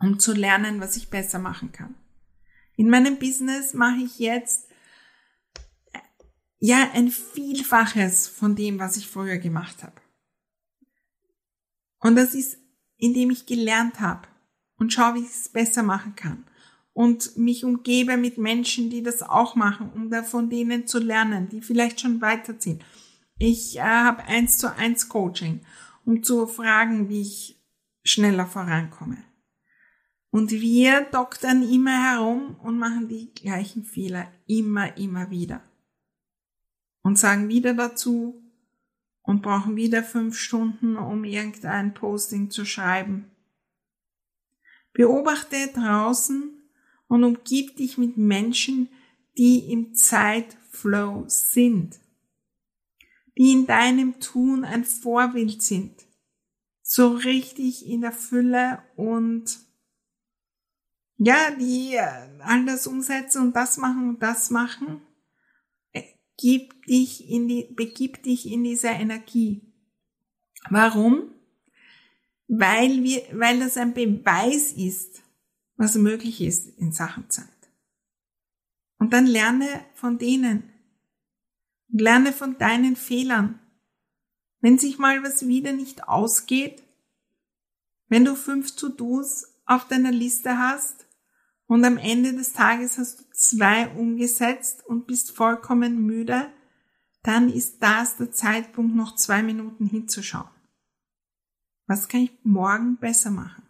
um 0.01 0.19
zu 0.19 0.35
lernen, 0.35 0.81
was 0.81 0.97
ich 0.97 1.09
besser 1.09 1.39
machen 1.39 1.73
kann. 1.73 1.95
In 2.77 2.91
meinem 2.91 3.19
Business 3.19 3.73
mache 3.73 4.03
ich 4.05 4.19
jetzt 4.19 4.69
ja 6.59 6.91
ein 6.93 7.11
Vielfaches 7.11 8.29
von 8.29 8.57
dem, 8.57 8.79
was 8.79 8.97
ich 8.97 9.09
früher 9.09 9.39
gemacht 9.39 9.83
habe. 9.83 10.02
Und 12.03 12.17
das 12.17 12.35
ist, 12.35 12.59
indem 12.99 13.31
ich 13.31 13.47
gelernt 13.47 14.01
habe 14.01 14.29
und 14.77 14.93
schaue, 14.93 15.15
wie 15.15 15.21
ich 15.21 15.31
es 15.31 15.49
besser 15.49 15.83
machen 15.83 16.15
kann 16.15 16.45
und 16.93 17.37
mich 17.37 17.65
umgebe 17.65 18.17
mit 18.17 18.39
Menschen, 18.39 18.91
die 18.91 19.03
das 19.03 19.23
auch 19.23 19.55
machen, 19.55 19.91
um 19.95 20.11
da 20.11 20.23
von 20.23 20.51
denen 20.51 20.87
zu 20.87 20.99
lernen, 20.99 21.49
die 21.49 21.63
vielleicht 21.63 22.01
schon 22.01 22.21
weiterziehen. 22.21 22.83
Ich 23.39 23.77
äh, 23.77 23.83
habe 23.83 24.25
eins 24.25 24.59
zu 24.59 24.75
eins 24.77 25.09
Coaching, 25.09 25.61
um 26.05 26.23
zu 26.23 26.47
fragen, 26.47 27.09
wie 27.09 27.23
ich 27.23 27.61
schneller 28.05 28.47
vorankomme. 28.47 29.19
Und 30.31 30.51
wir 30.51 31.03
doktern 31.13 31.63
immer 31.63 32.11
herum 32.11 32.57
und 32.63 32.79
machen 32.79 33.09
die 33.09 33.33
gleichen 33.35 33.85
Fehler 33.85 34.33
immer, 34.47 34.97
immer 34.97 35.31
wieder. 35.31 35.63
Und 37.03 37.19
sagen 37.19 37.49
wieder 37.49 37.75
dazu 37.75 38.42
und 39.23 39.43
brauchen 39.43 39.77
wieder 39.77 40.03
fünf 40.03 40.37
Stunden, 40.39 40.97
um 40.97 41.25
irgendein 41.25 41.95
Posting 41.95 42.51
zu 42.51 42.65
schreiben. 42.65 43.31
Beobachte 44.93 45.69
draußen, 45.75 46.53
und 47.13 47.25
umgib 47.25 47.77
dich 47.77 47.99
mit 47.99 48.17
Menschen, 48.17 48.89
die 49.37 49.71
im 49.71 49.95
Zeitflow 49.95 51.25
sind, 51.27 52.01
die 53.37 53.53
in 53.53 53.67
deinem 53.67 54.19
Tun 54.19 54.65
ein 54.65 54.87
Vorbild 54.87 55.61
sind. 55.61 55.93
so 56.83 57.09
richtig 57.09 57.87
in 57.87 58.01
der 58.01 58.13
Fülle 58.13 58.83
und 58.97 59.61
ja, 61.19 61.51
die 61.51 61.95
äh, 61.95 62.41
all 62.41 62.65
das 62.65 62.87
umsetzen 62.87 63.43
und 63.43 63.57
das 63.57 63.77
machen 63.77 64.09
und 64.09 64.23
das 64.23 64.51
machen, 64.51 65.03
gib 66.37 66.85
dich 66.87 67.29
in 67.29 67.49
die, 67.49 67.69
begib 67.71 68.23
dich 68.23 68.51
in 68.51 68.65
diese 68.65 68.89
Energie. 68.89 69.63
Warum? 70.71 71.33
Weil 72.49 73.03
wir, 73.03 73.23
weil 73.33 73.61
das 73.61 73.77
ein 73.77 73.95
Beweis 73.95 74.73
ist, 74.73 75.23
was 75.77 75.97
möglich 75.97 76.41
ist 76.41 76.79
in 76.79 76.93
Sachen 76.93 77.29
Zeit. 77.31 77.49
Und 78.99 79.13
dann 79.13 79.27
lerne 79.27 79.67
von 79.95 80.19
denen. 80.19 80.71
Lerne 81.89 82.33
von 82.33 82.59
deinen 82.59 82.97
Fehlern. 82.97 83.59
Wenn 84.61 84.79
sich 84.79 84.99
mal 84.99 85.23
was 85.23 85.47
wieder 85.47 85.73
nicht 85.73 86.09
ausgeht, 86.09 86.83
wenn 88.09 88.25
du 88.25 88.37
fünf 88.37 88.77
To-Dos 88.77 89.55
auf 89.65 89.89
deiner 89.89 90.13
Liste 90.13 90.59
hast 90.59 91.07
und 91.67 91.85
am 91.85 91.97
Ende 91.97 92.33
des 92.33 92.53
Tages 92.53 92.99
hast 92.99 93.22
zwei 93.33 93.89
umgesetzt 93.89 94.85
und 94.87 95.07
bist 95.07 95.33
vollkommen 95.33 96.05
müde, 96.05 96.51
dann 97.23 97.49
ist 97.49 97.83
das 97.83 98.17
der 98.17 98.33
Zeitpunkt, 98.33 98.95
noch 98.95 99.15
zwei 99.15 99.43
Minuten 99.43 99.87
hinzuschauen. 99.87 100.51
Was 101.87 102.09
kann 102.09 102.23
ich 102.23 102.33
morgen 102.43 102.97
besser 102.97 103.31
machen? 103.31 103.63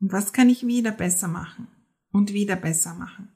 Und 0.00 0.12
was 0.12 0.32
kann 0.32 0.48
ich 0.48 0.66
wieder 0.66 0.90
besser 0.90 1.28
machen? 1.28 1.68
Und 2.12 2.32
wieder 2.32 2.56
besser 2.56 2.94
machen? 2.94 3.28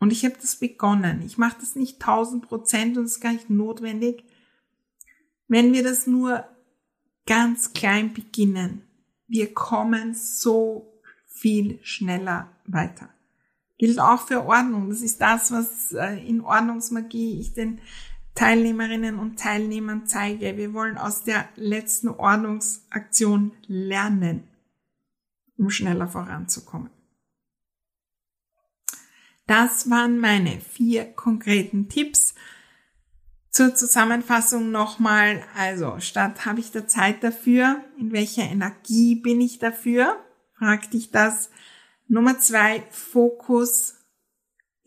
Und 0.00 0.12
ich 0.12 0.24
habe 0.24 0.36
das 0.40 0.56
begonnen. 0.56 1.22
Ich 1.22 1.38
mache 1.38 1.58
das 1.60 1.74
nicht 1.74 2.00
tausend 2.00 2.46
Prozent 2.46 2.96
und 2.96 3.04
es 3.04 3.12
ist 3.12 3.20
gar 3.20 3.32
nicht 3.32 3.50
notwendig. 3.50 4.24
Wenn 5.48 5.72
wir 5.72 5.82
das 5.82 6.06
nur 6.06 6.44
ganz 7.26 7.72
klein 7.72 8.14
beginnen, 8.14 8.82
wir 9.26 9.52
kommen 9.54 10.14
so 10.14 11.00
viel 11.26 11.78
schneller 11.82 12.56
weiter. 12.66 13.10
Gilt 13.78 14.00
auch 14.00 14.26
für 14.26 14.44
Ordnung. 14.44 14.90
Das 14.90 15.02
ist 15.02 15.20
das, 15.20 15.52
was 15.52 15.92
äh, 15.92 16.16
in 16.26 16.40
Ordnungsmagie 16.40 17.40
ich 17.40 17.54
den 17.54 17.80
Teilnehmerinnen 18.34 19.18
und 19.18 19.38
Teilnehmern 19.38 20.06
zeige. 20.06 20.56
Wir 20.56 20.74
wollen 20.74 20.98
aus 20.98 21.24
der 21.24 21.48
letzten 21.56 22.08
Ordnungsaktion 22.08 23.52
lernen, 23.66 24.44
um 25.56 25.70
schneller 25.70 26.08
voranzukommen. 26.08 26.90
Das 29.46 29.88
waren 29.88 30.18
meine 30.18 30.60
vier 30.60 31.04
konkreten 31.04 31.88
Tipps. 31.88 32.34
Zur 33.50 33.74
Zusammenfassung 33.74 34.70
nochmal, 34.70 35.42
also 35.56 35.98
statt 36.00 36.44
habe 36.44 36.60
ich 36.60 36.70
da 36.70 36.86
Zeit 36.86 37.24
dafür, 37.24 37.82
in 37.98 38.12
welcher 38.12 38.42
Energie 38.42 39.16
bin 39.16 39.40
ich 39.40 39.58
dafür? 39.58 40.22
Frag 40.52 40.90
dich 40.90 41.10
das. 41.10 41.50
Nummer 42.08 42.38
zwei, 42.38 42.82
Fokus, 42.90 43.94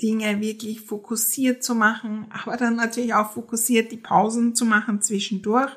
Dinge 0.02 0.42
wirklich 0.42 0.82
fokussiert 0.82 1.64
zu 1.64 1.76
machen, 1.76 2.26
aber 2.32 2.58
dann 2.58 2.76
natürlich 2.76 3.14
auch 3.14 3.34
fokussiert 3.34 3.92
die 3.92 3.98
Pausen 3.98 4.56
zu 4.56 4.66
machen 4.66 5.02
zwischendurch. 5.02 5.72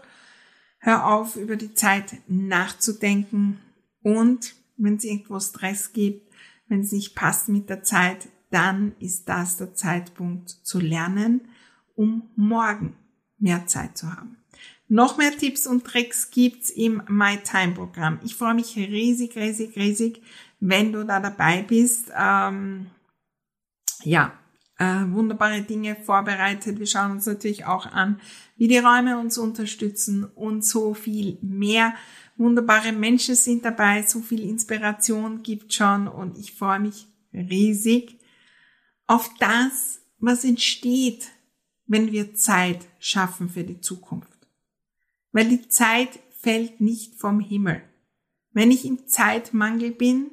Hör 0.79 1.07
auf, 1.07 1.37
über 1.37 1.57
die 1.57 1.75
Zeit 1.75 2.17
nachzudenken 2.27 3.61
und 4.03 4.55
wenn 4.77 4.97
es 4.97 5.05
irgendwo 5.05 5.39
Stress 5.41 5.93
gibt, 5.93 6.33
wenn 6.69 6.81
es 6.81 6.93
nicht 6.93 7.15
passt 7.15 7.49
mit 7.49 7.69
der 7.69 7.83
Zeit, 7.83 8.29
dann 8.51 8.95
ist 8.99 9.29
das 9.29 9.57
der 9.57 9.75
Zeitpunkt 9.75 10.49
zu 10.49 10.81
lernen, 10.81 11.49
um 11.95 12.31
morgen 12.37 12.97
mehr 13.39 13.67
Zeit 13.67 13.99
zu 13.99 14.11
haben. 14.11 14.39
Noch 14.89 15.17
mehr 15.17 15.37
Tipps 15.37 15.67
und 15.67 15.85
Tricks 15.85 16.31
gibt's 16.31 16.71
im 16.71 17.03
My 17.09 17.39
Time 17.39 17.75
Programm. 17.75 18.21
Ich 18.23 18.37
freue 18.37 18.55
mich 18.55 18.77
riesig, 18.77 19.35
riesig, 19.37 19.77
riesig, 19.77 20.23
wenn 20.67 20.93
du 20.93 21.05
da 21.05 21.21
dabei 21.21 21.63
bist. 21.63 22.11
Ähm, 22.17 22.87
ja, 24.03 24.33
äh, 24.79 25.05
wunderbare 25.09 25.61
Dinge 25.61 25.95
vorbereitet. 25.95 26.79
Wir 26.79 26.87
schauen 26.87 27.13
uns 27.13 27.27
natürlich 27.27 27.67
auch 27.67 27.87
an, 27.87 28.19
wie 28.57 28.69
die 28.69 28.79
Räume 28.79 29.19
uns 29.19 29.37
unterstützen 29.37 30.25
und 30.25 30.65
so 30.65 30.95
viel 30.95 31.39
mehr. 31.43 31.95
Wunderbare 32.37 32.93
Menschen 32.93 33.35
sind 33.35 33.65
dabei, 33.65 34.03
so 34.03 34.21
viel 34.21 34.41
Inspiration 34.41 35.43
gibt 35.43 35.75
schon 35.75 36.09
und 36.09 36.39
ich 36.39 36.53
freue 36.53 36.81
mich 36.81 37.07
riesig, 37.33 38.19
auf 39.07 39.31
das, 39.39 40.01
was 40.19 40.45
entsteht, 40.45 41.27
wenn 41.87 42.11
wir 42.11 42.35
Zeit 42.35 42.87
schaffen 42.99 43.51
für 43.51 43.65
die 43.65 43.81
Zukunft. 43.81 44.49
Weil 45.31 45.49
die 45.49 45.69
Zeit 45.69 46.19
fällt 46.41 46.81
nicht 46.81 47.17
vom 47.17 47.39
Himmel. 47.39 47.83
Wenn 48.53 48.71
ich 48.71 48.87
im 48.87 49.07
Zeitmangel 49.07 49.91
bin, 49.91 50.31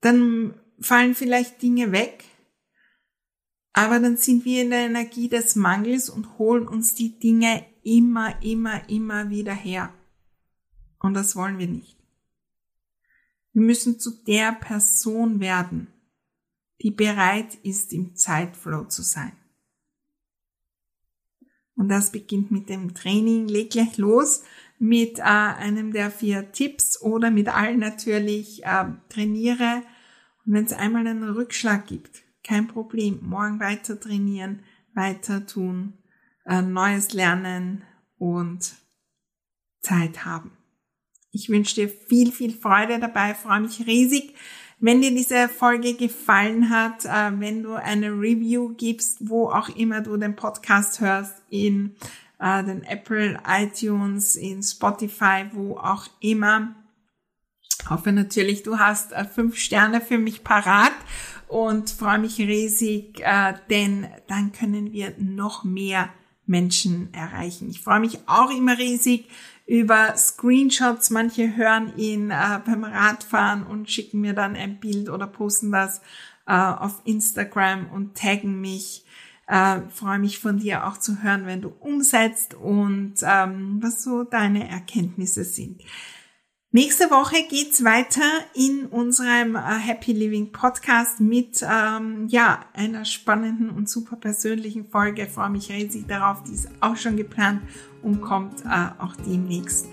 dann 0.00 0.54
fallen 0.80 1.14
vielleicht 1.14 1.62
Dinge 1.62 1.92
weg, 1.92 2.24
aber 3.72 4.00
dann 4.00 4.16
sind 4.16 4.44
wir 4.44 4.62
in 4.62 4.70
der 4.70 4.86
Energie 4.86 5.28
des 5.28 5.54
Mangels 5.56 6.08
und 6.08 6.38
holen 6.38 6.66
uns 6.66 6.94
die 6.94 7.18
Dinge 7.18 7.64
immer, 7.82 8.42
immer, 8.42 8.88
immer 8.88 9.28
wieder 9.30 9.54
her. 9.54 9.92
Und 10.98 11.14
das 11.14 11.36
wollen 11.36 11.58
wir 11.58 11.68
nicht. 11.68 11.96
Wir 13.52 13.62
müssen 13.62 13.98
zu 13.98 14.10
der 14.24 14.52
Person 14.52 15.40
werden, 15.40 15.88
die 16.82 16.90
bereit 16.90 17.54
ist, 17.62 17.92
im 17.92 18.16
Zeitflow 18.16 18.84
zu 18.84 19.02
sein. 19.02 19.32
Und 21.76 21.88
das 21.88 22.10
beginnt 22.10 22.50
mit 22.50 22.68
dem 22.68 22.94
Training. 22.94 23.48
Leg 23.48 23.70
gleich 23.70 23.96
los 23.98 24.42
mit 24.78 25.18
äh, 25.18 25.22
einem 25.22 25.92
der 25.92 26.10
vier 26.10 26.52
Tipps 26.52 27.00
oder 27.00 27.30
mit 27.30 27.48
allen 27.48 27.78
natürlich 27.78 28.64
äh, 28.64 28.86
trainiere. 29.08 29.82
Und 30.44 30.54
wenn 30.54 30.64
es 30.64 30.72
einmal 30.72 31.06
einen 31.06 31.28
Rückschlag 31.28 31.86
gibt, 31.86 32.22
kein 32.42 32.68
Problem. 32.68 33.20
Morgen 33.22 33.60
weiter 33.60 33.98
trainieren, 33.98 34.62
weiter 34.94 35.46
tun, 35.46 35.94
äh, 36.46 36.62
Neues 36.62 37.12
lernen 37.12 37.84
und 38.18 38.74
Zeit 39.80 40.24
haben. 40.24 40.52
Ich 41.30 41.48
wünsche 41.50 41.74
dir 41.74 41.88
viel, 41.88 42.32
viel 42.32 42.52
Freude 42.52 42.98
dabei, 42.98 43.34
freue 43.34 43.60
mich 43.60 43.86
riesig 43.86 44.34
wenn 44.78 45.00
dir 45.00 45.10
diese 45.10 45.48
Folge 45.48 45.94
gefallen 45.94 46.70
hat, 46.70 47.04
äh, 47.06 47.40
wenn 47.40 47.62
du 47.62 47.74
eine 47.74 48.10
Review 48.10 48.74
gibst, 48.76 49.28
wo 49.28 49.48
auch 49.48 49.68
immer 49.70 50.02
du 50.02 50.16
den 50.16 50.36
Podcast 50.36 51.00
hörst, 51.00 51.42
in 51.48 51.96
äh, 52.38 52.62
den 52.62 52.82
Apple 52.82 53.38
iTunes, 53.48 54.36
in 54.36 54.62
Spotify, 54.62 55.46
wo 55.52 55.78
auch 55.78 56.06
immer. 56.20 56.74
Hoffe 57.88 58.12
natürlich, 58.12 58.64
du 58.64 58.78
hast 58.78 59.12
äh, 59.12 59.24
fünf 59.24 59.56
Sterne 59.56 60.00
für 60.00 60.18
mich 60.18 60.44
parat 60.44 60.92
und 61.48 61.88
freue 61.88 62.18
mich 62.18 62.38
riesig, 62.38 63.22
denn 63.70 64.08
dann 64.26 64.50
können 64.50 64.92
wir 64.92 65.14
noch 65.16 65.62
mehr 65.62 66.08
Menschen 66.44 67.14
erreichen. 67.14 67.70
Ich 67.70 67.82
freue 67.82 68.00
mich 68.00 68.18
auch 68.26 68.50
immer 68.50 68.76
riesig 68.76 69.28
über 69.66 70.16
Screenshots. 70.16 71.10
Manche 71.10 71.56
hören 71.56 71.92
ihn 71.96 72.30
äh, 72.30 72.60
beim 72.64 72.84
Radfahren 72.84 73.64
und 73.64 73.90
schicken 73.90 74.20
mir 74.20 74.32
dann 74.32 74.56
ein 74.56 74.78
Bild 74.80 75.08
oder 75.08 75.26
posten 75.26 75.72
das 75.72 76.00
äh, 76.46 76.54
auf 76.54 77.02
Instagram 77.04 77.90
und 77.90 78.16
taggen 78.16 78.60
mich. 78.60 79.04
Äh, 79.48 79.80
freue 79.90 80.18
mich 80.18 80.38
von 80.38 80.58
dir 80.58 80.86
auch 80.86 80.96
zu 80.98 81.22
hören, 81.22 81.46
wenn 81.46 81.62
du 81.62 81.68
umsetzt 81.68 82.54
und 82.54 83.14
ähm, 83.22 83.78
was 83.80 84.02
so 84.02 84.24
deine 84.24 84.68
Erkenntnisse 84.68 85.44
sind. 85.44 85.82
Nächste 86.76 87.04
Woche 87.10 87.36
geht's 87.48 87.84
weiter 87.84 88.20
in 88.52 88.84
unserem 88.84 89.56
äh, 89.56 89.60
Happy 89.60 90.12
Living 90.12 90.52
Podcast 90.52 91.20
mit 91.20 91.62
ähm, 91.62 92.26
ja 92.28 92.66
einer 92.74 93.06
spannenden 93.06 93.70
und 93.70 93.88
super 93.88 94.16
persönlichen 94.16 94.86
Folge. 94.86 95.22
Ich 95.22 95.30
freue 95.30 95.48
mich 95.48 95.70
riesig 95.70 96.06
darauf. 96.06 96.42
Die 96.42 96.52
ist 96.52 96.68
auch 96.82 96.96
schon 96.96 97.16
geplant 97.16 97.62
und 98.02 98.20
kommt 98.20 98.60
äh, 98.66 99.02
auch 99.02 99.16
demnächst. 99.26 99.86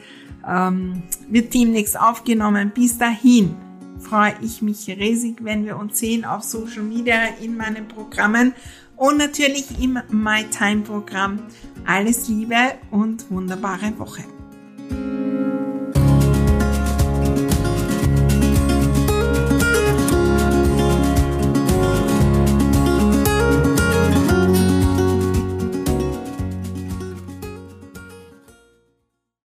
Ähm, 0.46 1.04
wird 1.30 1.54
demnächst 1.54 1.98
aufgenommen. 1.98 2.74
Bis 2.76 2.98
dahin 2.98 3.56
freue 4.02 4.36
ich 4.42 4.62
mich 4.62 4.86
riesig, 4.90 5.38
wenn 5.40 5.64
wir 5.64 5.78
uns 5.78 6.00
sehen 6.00 6.26
auf 6.26 6.44
Social 6.44 6.84
Media 6.84 7.28
in 7.42 7.56
meinen 7.56 7.88
Programmen 7.88 8.54
und 8.98 9.20
natürlich 9.20 9.82
im 9.82 10.00
My 10.10 10.44
Time 10.50 10.82
Programm. 10.82 11.44
Alles 11.88 12.28
Liebe 12.28 12.74
und 12.92 13.32
wunderbare 13.32 13.98
Woche. 13.98 14.26